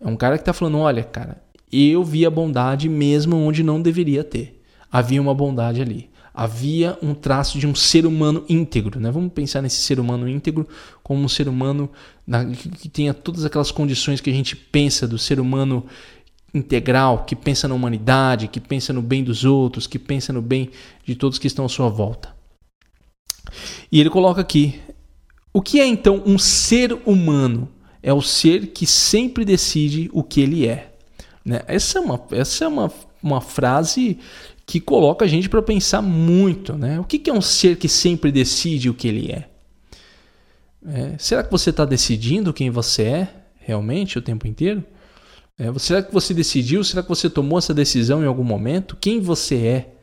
É 0.00 0.06
um 0.06 0.14
cara 0.14 0.36
que 0.36 0.42
está 0.42 0.52
falando: 0.52 0.78
olha, 0.78 1.02
cara, 1.02 1.42
eu 1.72 2.04
vi 2.04 2.26
a 2.26 2.30
bondade 2.30 2.88
mesmo 2.88 3.36
onde 3.36 3.62
não 3.62 3.80
deveria 3.80 4.22
ter. 4.22 4.60
Havia 4.90 5.22
uma 5.22 5.34
bondade 5.34 5.80
ali. 5.80 6.10
Havia 6.34 6.98
um 7.02 7.14
traço 7.14 7.58
de 7.58 7.66
um 7.66 7.74
ser 7.74 8.06
humano 8.06 8.44
íntegro. 8.48 9.00
Né? 9.00 9.10
Vamos 9.10 9.32
pensar 9.32 9.62
nesse 9.62 9.82
ser 9.82 9.98
humano 9.98 10.28
íntegro 10.28 10.68
como 11.02 11.22
um 11.22 11.28
ser 11.28 11.48
humano 11.48 11.90
que 12.78 12.88
tenha 12.88 13.14
todas 13.14 13.44
aquelas 13.44 13.70
condições 13.70 14.20
que 14.20 14.30
a 14.30 14.32
gente 14.32 14.54
pensa 14.54 15.06
do 15.06 15.18
ser 15.18 15.40
humano 15.40 15.84
integral, 16.54 17.24
que 17.24 17.34
pensa 17.34 17.66
na 17.66 17.74
humanidade, 17.74 18.48
que 18.48 18.60
pensa 18.60 18.92
no 18.92 19.00
bem 19.00 19.24
dos 19.24 19.44
outros, 19.44 19.86
que 19.86 19.98
pensa 19.98 20.32
no 20.32 20.42
bem 20.42 20.70
de 21.04 21.14
todos 21.14 21.38
que 21.38 21.46
estão 21.46 21.64
à 21.64 21.68
sua 21.68 21.88
volta. 21.88 22.34
E 23.90 24.00
ele 24.00 24.10
coloca 24.10 24.40
aqui: 24.40 24.80
o 25.52 25.60
que 25.60 25.80
é 25.80 25.86
então 25.86 26.22
um 26.26 26.38
ser 26.38 26.98
humano? 27.06 27.68
É 28.02 28.12
o 28.12 28.20
ser 28.20 28.68
que 28.68 28.84
sempre 28.84 29.44
decide 29.44 30.10
o 30.12 30.24
que 30.24 30.40
ele 30.40 30.66
é. 30.66 30.91
Né? 31.44 31.62
Essa 31.66 31.98
é 31.98 32.00
uma, 32.00 32.20
essa 32.30 32.64
é 32.64 32.68
uma, 32.68 32.92
uma 33.22 33.40
frase 33.40 34.18
que 34.64 34.80
coloca 34.80 35.24
a 35.24 35.28
gente 35.28 35.48
para 35.48 35.62
pensar 35.62 36.02
muito. 36.02 36.74
Né? 36.74 37.00
O 37.00 37.04
que 37.04 37.28
é 37.28 37.32
um 37.32 37.40
ser 37.40 37.76
que 37.76 37.88
sempre 37.88 38.30
decide 38.30 38.88
o 38.88 38.94
que 38.94 39.08
ele 39.08 39.32
é? 39.32 39.48
é 40.86 41.18
será 41.18 41.42
que 41.42 41.50
você 41.50 41.70
está 41.70 41.84
decidindo 41.84 42.52
quem 42.52 42.70
você 42.70 43.02
é 43.02 43.28
realmente 43.58 44.18
o 44.18 44.22
tempo 44.22 44.46
inteiro? 44.46 44.84
É, 45.58 45.78
será 45.78 46.02
que 46.02 46.12
você 46.12 46.32
decidiu? 46.32 46.82
Será 46.82 47.02
que 47.02 47.08
você 47.08 47.28
tomou 47.28 47.58
essa 47.58 47.74
decisão 47.74 48.22
em 48.22 48.26
algum 48.26 48.44
momento? 48.44 48.96
Quem 49.00 49.20
você 49.20 49.56
é 49.66 49.94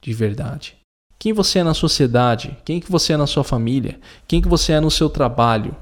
de 0.00 0.12
verdade? 0.12 0.76
Quem 1.18 1.32
você 1.32 1.60
é 1.60 1.64
na 1.64 1.74
sociedade? 1.74 2.56
Quem 2.64 2.80
que 2.80 2.90
você 2.90 3.12
é 3.12 3.16
na 3.16 3.26
sua 3.26 3.44
família? 3.44 3.98
Quem 4.26 4.42
que 4.42 4.48
você 4.48 4.72
é 4.72 4.80
no 4.80 4.90
seu 4.90 5.08
trabalho? 5.08 5.74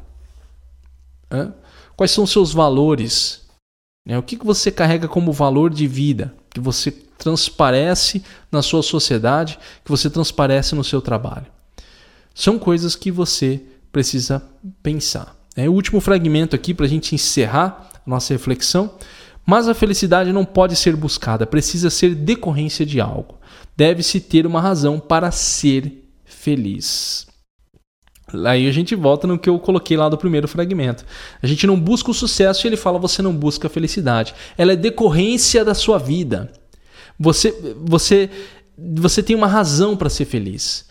Hã? 1.31 1.55
Quais 1.97 2.11
são 2.11 2.25
os 2.25 2.31
seus 2.31 2.53
valores? 2.53 3.40
É, 4.07 4.19
o 4.19 4.23
que, 4.23 4.37
que 4.37 4.45
você 4.45 4.71
carrega 4.71 5.07
como 5.07 5.33
valor 5.33 5.71
de 5.71 5.87
vida? 5.87 6.35
Que 6.51 6.61
você 6.61 6.91
transparece 6.91 8.23
na 8.51 8.63
sua 8.63 8.83
sociedade, 8.83 9.59
que 9.85 9.91
você 9.91 10.09
transparece 10.09 10.75
no 10.75 10.83
seu 10.83 11.01
trabalho. 11.01 11.47
São 12.35 12.59
coisas 12.59 12.97
que 12.97 13.11
você 13.11 13.61
precisa 13.93 14.43
pensar. 14.83 15.37
É 15.55 15.69
o 15.69 15.73
último 15.73 16.01
fragmento 16.01 16.57
aqui 16.57 16.73
para 16.73 16.87
a 16.87 16.89
gente 16.89 17.15
encerrar 17.15 17.91
a 17.95 18.09
nossa 18.09 18.33
reflexão. 18.33 18.95
Mas 19.45 19.69
a 19.69 19.75
felicidade 19.75 20.33
não 20.33 20.45
pode 20.45 20.77
ser 20.77 20.95
buscada, 20.95 21.47
precisa 21.47 21.91
ser 21.91 22.15
decorrência 22.15 22.87
de 22.87 23.01
algo 23.01 23.41
deve-se 23.81 24.21
ter 24.21 24.47
uma 24.47 24.61
razão 24.61 25.01
para 25.01 25.31
ser 25.31 26.05
feliz. 26.23 27.27
Aí 28.47 28.69
a 28.69 28.73
gente 28.73 28.95
volta 28.95 29.27
no 29.27 29.39
que 29.39 29.49
eu 29.49 29.59
coloquei 29.59 29.97
lá 29.97 30.09
do 30.09 30.17
primeiro 30.17 30.49
fragmento. 30.49 31.05
A 31.43 31.47
gente 31.47 31.67
não 31.67 31.79
busca 31.79 32.11
o 32.11 32.15
sucesso 32.15 32.67
e 32.67 32.69
ele 32.69 32.77
fala 32.77 32.99
você 32.99 33.23
não 33.23 33.35
busca 33.35 33.67
a 33.67 33.71
felicidade. 33.71 34.35
Ela 34.57 34.73
é 34.73 34.77
decorrência 34.77 35.65
da 35.65 35.75
sua 35.75 35.99
vida. 35.99 36.53
Você 37.19 37.55
você 37.85 38.31
você 38.79 39.23
tem 39.23 39.37
uma 39.37 39.47
razão 39.47 39.97
para 39.97 40.09
ser 40.09 40.25
feliz. 40.25 40.87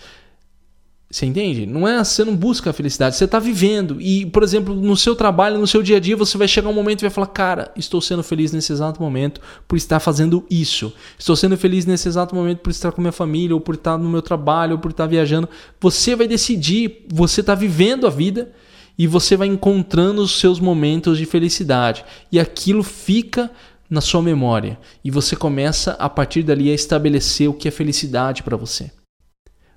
Você 1.12 1.26
entende? 1.26 1.66
Não 1.66 1.88
é 1.88 2.04
você 2.04 2.24
não 2.24 2.36
busca 2.36 2.70
a 2.70 2.74
felicidade, 2.74 3.16
você 3.16 3.26
está 3.26 3.40
vivendo. 3.40 4.00
E, 4.00 4.28
por 4.28 4.44
exemplo, 4.44 4.76
no 4.76 4.96
seu 4.96 5.16
trabalho, 5.16 5.58
no 5.58 5.66
seu 5.66 5.82
dia 5.82 5.98
a 5.98 6.00
dia, 6.00 6.16
você 6.16 6.38
vai 6.38 6.48
chegar 6.48 6.70
um 6.70 6.74
momento 6.74 7.02
e 7.02 7.06
vai 7.06 7.10
falar: 7.10 7.26
Cara, 7.28 7.72
estou 7.76 8.00
sendo 8.00 8.22
feliz 8.22 8.52
nesse 8.52 8.72
exato 8.72 9.02
momento 9.02 9.42
por 9.68 9.76
estar 9.76 10.00
fazendo 10.00 10.46
isso. 10.52 10.94
Estou 11.18 11.36
sendo 11.36 11.58
feliz 11.58 11.84
nesse 11.88 12.08
exato 12.08 12.36
momento 12.36 12.60
por 12.60 12.70
estar 12.70 12.92
com 12.92 13.02
minha 13.02 13.12
família, 13.12 13.56
ou 13.56 13.60
por 13.60 13.74
estar 13.74 13.98
no 13.98 14.08
meu 14.08 14.22
trabalho, 14.22 14.74
ou 14.74 14.78
por 14.78 14.92
estar 14.92 15.08
viajando. 15.08 15.50
Você 15.82 16.16
vai 16.16 16.28
decidir, 16.28 17.08
você 17.12 17.42
está 17.42 17.56
vivendo 17.56 18.06
a 18.06 18.12
vida 18.12 18.52
e 18.96 19.08
você 19.08 19.36
vai 19.36 19.48
encontrando 19.48 20.22
os 20.22 20.40
seus 20.40 20.60
momentos 20.60 21.18
de 21.18 21.26
felicidade. 21.26 22.06
E 22.32 22.40
aquilo 22.40 22.84
fica 22.84 23.50
na 23.90 24.00
sua 24.00 24.22
memória. 24.22 24.78
E 25.04 25.10
você 25.10 25.36
começa, 25.36 25.94
a 25.94 26.08
partir 26.08 26.44
dali, 26.44 26.70
a 26.70 26.76
estabelecer 26.76 27.50
o 27.50 27.54
que 27.54 27.68
é 27.68 27.72
felicidade 27.72 28.44
para 28.44 28.56
você 28.56 28.92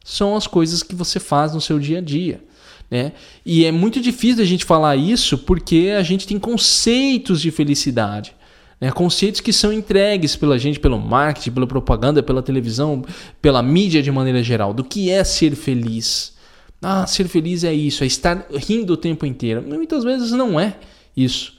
são 0.05 0.37
as 0.37 0.47
coisas 0.47 0.83
que 0.83 0.95
você 0.95 1.21
faz 1.21 1.55
no 1.55 1.61
seu 1.61 1.79
dia 1.79 1.99
a 1.99 2.01
dia. 2.01 2.43
Né? 2.91 3.13
E 3.45 3.65
é 3.65 3.73
muito 3.73 4.01
difícil 4.01 4.43
a 4.43 4.47
gente 4.47 4.65
falar 4.65 4.97
isso 4.97 5.39
porque 5.39 5.95
a 5.97 6.03
gente 6.03 6.27
tem 6.27 6.39
conceitos 6.39 7.41
de 7.41 7.51
felicidade. 7.51 8.35
Né? 8.81 8.91
Conceitos 8.91 9.41
que 9.41 9.53
são 9.53 9.73
entregues 9.73 10.37
pela 10.37 10.59
gente, 10.59 10.79
pelo 10.79 10.99
marketing, 10.99 11.53
pela 11.53 11.67
propaganda, 11.67 12.23
pela 12.23 12.43
televisão, 12.43 13.05
pela 13.41 13.63
mídia 13.63 14.03
de 14.03 14.11
maneira 14.11 14.43
geral, 14.43 14.75
do 14.75 14.85
que 14.85 15.09
é 15.09 15.25
ser 15.25 15.55
feliz. 15.55 16.35
Ah, 16.83 17.07
ser 17.07 17.29
feliz 17.29 17.63
é 17.63 17.73
isso, 17.73 18.03
é 18.03 18.07
estar 18.09 18.45
rindo 18.51 18.95
o 18.95 18.97
tempo 18.97 19.25
inteiro. 19.25 19.63
Muitas 19.63 20.03
vezes 20.03 20.33
não 20.33 20.59
é 20.59 20.77
isso. 21.17 21.55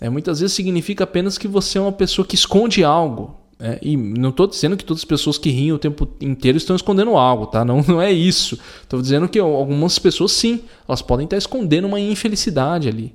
É, 0.00 0.08
muitas 0.08 0.40
vezes 0.40 0.54
significa 0.54 1.04
apenas 1.04 1.38
que 1.38 1.48
você 1.48 1.78
é 1.78 1.80
uma 1.80 1.90
pessoa 1.90 2.26
que 2.26 2.34
esconde 2.34 2.84
algo, 2.84 3.36
Né? 3.58 3.78
E 3.82 3.96
não 3.96 4.30
estou 4.30 4.46
dizendo 4.46 4.76
que 4.76 4.84
todas 4.84 5.00
as 5.00 5.04
pessoas 5.04 5.36
que 5.36 5.50
riem 5.50 5.72
o 5.72 5.78
tempo 5.78 6.08
inteiro 6.20 6.56
estão 6.56 6.76
escondendo 6.76 7.16
algo, 7.16 7.46
tá? 7.46 7.64
Não, 7.64 7.82
não 7.88 8.00
é 8.00 8.12
isso. 8.12 8.58
Estou 8.82 9.02
dizendo 9.02 9.28
que 9.28 9.38
algumas 9.38 9.98
pessoas, 9.98 10.32
sim, 10.32 10.62
elas 10.86 11.02
podem 11.02 11.24
estar 11.24 11.36
escondendo 11.36 11.86
uma 11.86 12.00
infelicidade 12.00 12.88
ali. 12.88 13.14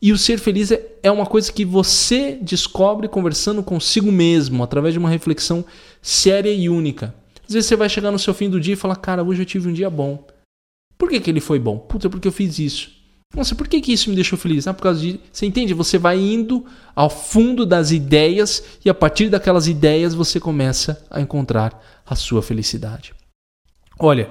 E 0.00 0.12
o 0.12 0.18
ser 0.18 0.38
feliz 0.38 0.70
é, 0.70 0.86
é 1.02 1.10
uma 1.10 1.24
coisa 1.24 1.50
que 1.50 1.64
você 1.64 2.38
descobre 2.40 3.08
conversando 3.08 3.62
consigo 3.62 4.12
mesmo, 4.12 4.62
através 4.62 4.92
de 4.92 4.98
uma 4.98 5.08
reflexão 5.08 5.64
séria 6.02 6.52
e 6.52 6.68
única. 6.68 7.14
Às 7.48 7.54
vezes 7.54 7.68
você 7.68 7.76
vai 7.76 7.88
chegar 7.88 8.10
no 8.10 8.18
seu 8.18 8.34
fim 8.34 8.50
do 8.50 8.60
dia 8.60 8.74
e 8.74 8.76
falar, 8.76 8.96
cara, 8.96 9.24
hoje 9.24 9.40
eu 9.40 9.46
tive 9.46 9.68
um 9.68 9.72
dia 9.72 9.88
bom. 9.88 10.26
Por 10.98 11.08
que, 11.08 11.20
que 11.20 11.30
ele 11.30 11.40
foi 11.40 11.58
bom? 11.58 11.78
Puta, 11.78 12.10
porque 12.10 12.28
eu 12.28 12.32
fiz 12.32 12.58
isso. 12.58 12.95
Nossa, 13.36 13.54
por 13.54 13.68
que, 13.68 13.82
que 13.82 13.92
isso 13.92 14.08
me 14.08 14.16
deixou 14.16 14.38
feliz? 14.38 14.66
Ah, 14.66 14.72
por 14.72 14.82
causa 14.82 14.98
de. 14.98 15.20
Você 15.30 15.44
entende? 15.44 15.74
Você 15.74 15.98
vai 15.98 16.18
indo 16.18 16.64
ao 16.94 17.10
fundo 17.10 17.66
das 17.66 17.90
ideias 17.90 18.64
e 18.82 18.88
a 18.88 18.94
partir 18.94 19.28
daquelas 19.28 19.68
ideias 19.68 20.14
você 20.14 20.40
começa 20.40 21.04
a 21.10 21.20
encontrar 21.20 21.78
a 22.06 22.16
sua 22.16 22.40
felicidade. 22.40 23.12
Olha, 23.98 24.30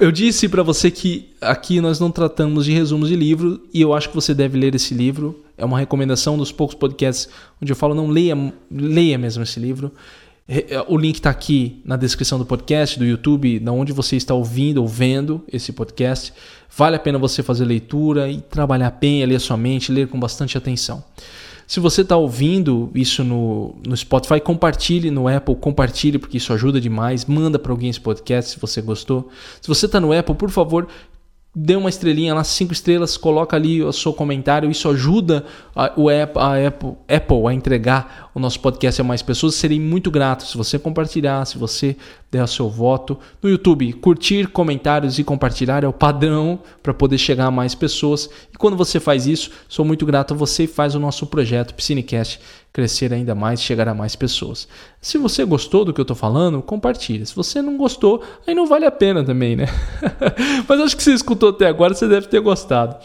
eu 0.00 0.10
disse 0.10 0.48
para 0.48 0.62
você 0.62 0.90
que 0.90 1.28
aqui 1.42 1.78
nós 1.78 2.00
não 2.00 2.10
tratamos 2.10 2.64
de 2.64 2.72
resumos 2.72 3.10
de 3.10 3.16
livro 3.16 3.60
e 3.72 3.82
eu 3.82 3.92
acho 3.92 4.08
que 4.08 4.14
você 4.14 4.32
deve 4.32 4.58
ler 4.58 4.74
esse 4.74 4.94
livro. 4.94 5.44
É 5.58 5.64
uma 5.64 5.78
recomendação 5.78 6.38
dos 6.38 6.50
poucos 6.50 6.74
podcasts 6.74 7.28
onde 7.60 7.70
eu 7.70 7.76
falo 7.76 7.94
não 7.94 8.08
leia, 8.08 8.34
leia 8.70 9.18
mesmo 9.18 9.42
esse 9.42 9.60
livro. 9.60 9.92
É, 10.48 10.84
o 10.88 10.98
link 10.98 11.16
está 11.16 11.30
aqui 11.30 11.80
na 11.84 11.96
descrição 11.96 12.38
do 12.38 12.44
podcast, 12.44 12.98
do 12.98 13.04
YouTube, 13.04 13.60
da 13.60 13.72
onde 13.72 13.92
você 13.92 14.16
está 14.16 14.34
ouvindo 14.34 14.78
ou 14.78 14.88
vendo 14.88 15.44
esse 15.50 15.72
podcast. 15.72 16.32
Vale 16.76 16.96
a 16.96 16.98
pena 16.98 17.18
você 17.18 17.42
fazer 17.42 17.64
leitura 17.64 18.28
e 18.28 18.40
trabalhar 18.40 18.90
bem, 18.90 19.24
ler 19.24 19.40
sua 19.40 19.56
mente, 19.56 19.92
ler 19.92 20.08
com 20.08 20.18
bastante 20.18 20.58
atenção. 20.58 21.04
Se 21.66 21.80
você 21.80 22.02
está 22.02 22.16
ouvindo 22.16 22.90
isso 22.94 23.24
no, 23.24 23.76
no 23.86 23.96
Spotify, 23.96 24.40
compartilhe 24.40 25.10
no 25.10 25.28
Apple, 25.28 25.54
compartilhe 25.54 26.18
porque 26.18 26.36
isso 26.36 26.52
ajuda 26.52 26.80
demais. 26.80 27.24
Manda 27.24 27.58
para 27.58 27.72
alguém 27.72 27.88
esse 27.88 28.00
podcast 28.00 28.50
se 28.50 28.58
você 28.58 28.82
gostou. 28.82 29.30
Se 29.60 29.68
você 29.68 29.86
está 29.86 30.00
no 30.00 30.12
Apple, 30.12 30.34
por 30.34 30.50
favor, 30.50 30.88
dê 31.54 31.76
uma 31.76 31.90
estrelinha 31.90 32.34
lá, 32.34 32.42
cinco 32.42 32.72
estrelas, 32.72 33.18
coloca 33.18 33.54
ali 33.54 33.82
o 33.82 33.92
seu 33.92 34.12
comentário, 34.12 34.70
isso 34.70 34.88
ajuda 34.88 35.44
a, 35.76 35.92
o 35.96 36.08
a 36.08 36.66
Apple, 36.66 36.94
Apple 37.06 37.46
a 37.46 37.52
entregar 37.52 38.30
o 38.34 38.40
nosso 38.40 38.58
podcast 38.60 39.00
a 39.00 39.04
mais 39.04 39.20
pessoas. 39.20 39.54
Serei 39.54 39.78
muito 39.78 40.10
grato 40.10 40.44
se 40.44 40.56
você 40.56 40.78
compartilhar, 40.78 41.44
se 41.44 41.58
você 41.58 41.94
der 42.30 42.42
o 42.42 42.46
seu 42.46 42.70
voto. 42.70 43.18
No 43.42 43.50
YouTube, 43.50 43.92
curtir, 43.94 44.46
comentários 44.46 45.18
e 45.18 45.24
compartilhar 45.24 45.84
é 45.84 45.88
o 45.88 45.92
padrão 45.92 46.60
para 46.82 46.94
poder 46.94 47.18
chegar 47.18 47.46
a 47.46 47.50
mais 47.50 47.74
pessoas. 47.74 48.30
E 48.50 48.56
quando 48.56 48.76
você 48.76 48.98
faz 48.98 49.26
isso, 49.26 49.50
sou 49.68 49.84
muito 49.84 50.06
grato 50.06 50.32
a 50.32 50.36
você 50.36 50.64
e 50.64 50.68
faz 50.68 50.94
o 50.94 51.00
nosso 51.00 51.26
projeto 51.26 51.74
Piscinecast 51.74 52.40
crescer 52.72 53.12
ainda 53.12 53.34
mais, 53.34 53.60
chegar 53.60 53.86
a 53.88 53.94
mais 53.94 54.16
pessoas. 54.16 54.66
Se 55.00 55.18
você 55.18 55.44
gostou 55.44 55.84
do 55.84 55.92
que 55.92 56.00
eu 56.00 56.04
estou 56.04 56.16
falando, 56.16 56.62
compartilhe. 56.62 57.26
Se 57.26 57.36
você 57.36 57.60
não 57.60 57.76
gostou, 57.76 58.22
aí 58.46 58.54
não 58.54 58.66
vale 58.66 58.86
a 58.86 58.90
pena 58.90 59.22
também, 59.22 59.54
né? 59.54 59.66
Mas 60.66 60.80
acho 60.80 60.96
que 60.96 61.02
você 61.02 61.12
escutou 61.12 61.50
até 61.50 61.66
agora, 61.66 61.94
você 61.94 62.08
deve 62.08 62.28
ter 62.28 62.40
gostado. 62.40 62.96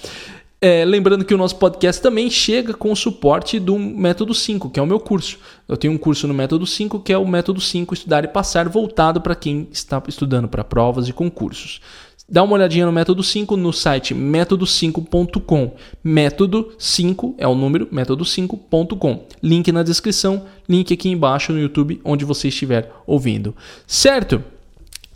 É, 0.60 0.84
lembrando 0.84 1.24
que 1.24 1.36
o 1.36 1.38
nosso 1.38 1.58
podcast 1.58 2.02
também 2.02 2.32
chega 2.32 2.74
com 2.74 2.92
o 2.92 2.96
suporte 2.96 3.60
do 3.60 3.78
Método 3.78 4.34
5, 4.34 4.72
que 4.72 4.80
é 4.80 4.84
o 4.84 4.88
meu 4.88 5.00
curso. 5.00 5.38
Eu 5.68 5.78
tenho 5.78 5.94
um 5.94 5.98
curso 6.00 6.28
no 6.28 6.34
Método 6.34 6.66
5, 6.66 7.02
que 7.02 7.14
é 7.14 7.18
o 7.18 7.28
Método 7.28 7.62
5 7.62 7.94
Estudar 7.94 8.24
e 8.24 8.28
Passar, 8.28 8.68
voltado 8.68 9.22
para 9.22 9.36
quem 9.36 9.68
está 9.72 10.02
estudando 10.08 10.48
para 10.48 10.64
provas 10.64 11.08
e 11.08 11.14
concursos. 11.14 11.80
Dá 12.30 12.44
uma 12.44 12.56
olhadinha 12.56 12.86
no 12.86 12.92
método 12.92 13.24
5 13.24 13.56
no 13.56 13.72
site 13.72 14.14
método5.com. 14.14 15.72
Método 16.04 16.74
5 16.78 17.36
é 17.38 17.48
o 17.48 17.56
número, 17.56 17.88
método5.com. 17.88 19.24
Link 19.42 19.72
na 19.72 19.82
descrição, 19.82 20.44
link 20.68 20.94
aqui 20.94 21.08
embaixo 21.08 21.54
no 21.54 21.60
YouTube, 21.60 22.02
onde 22.04 22.26
você 22.26 22.50
estiver 22.50 22.92
ouvindo. 23.06 23.56
Certo? 23.88 24.44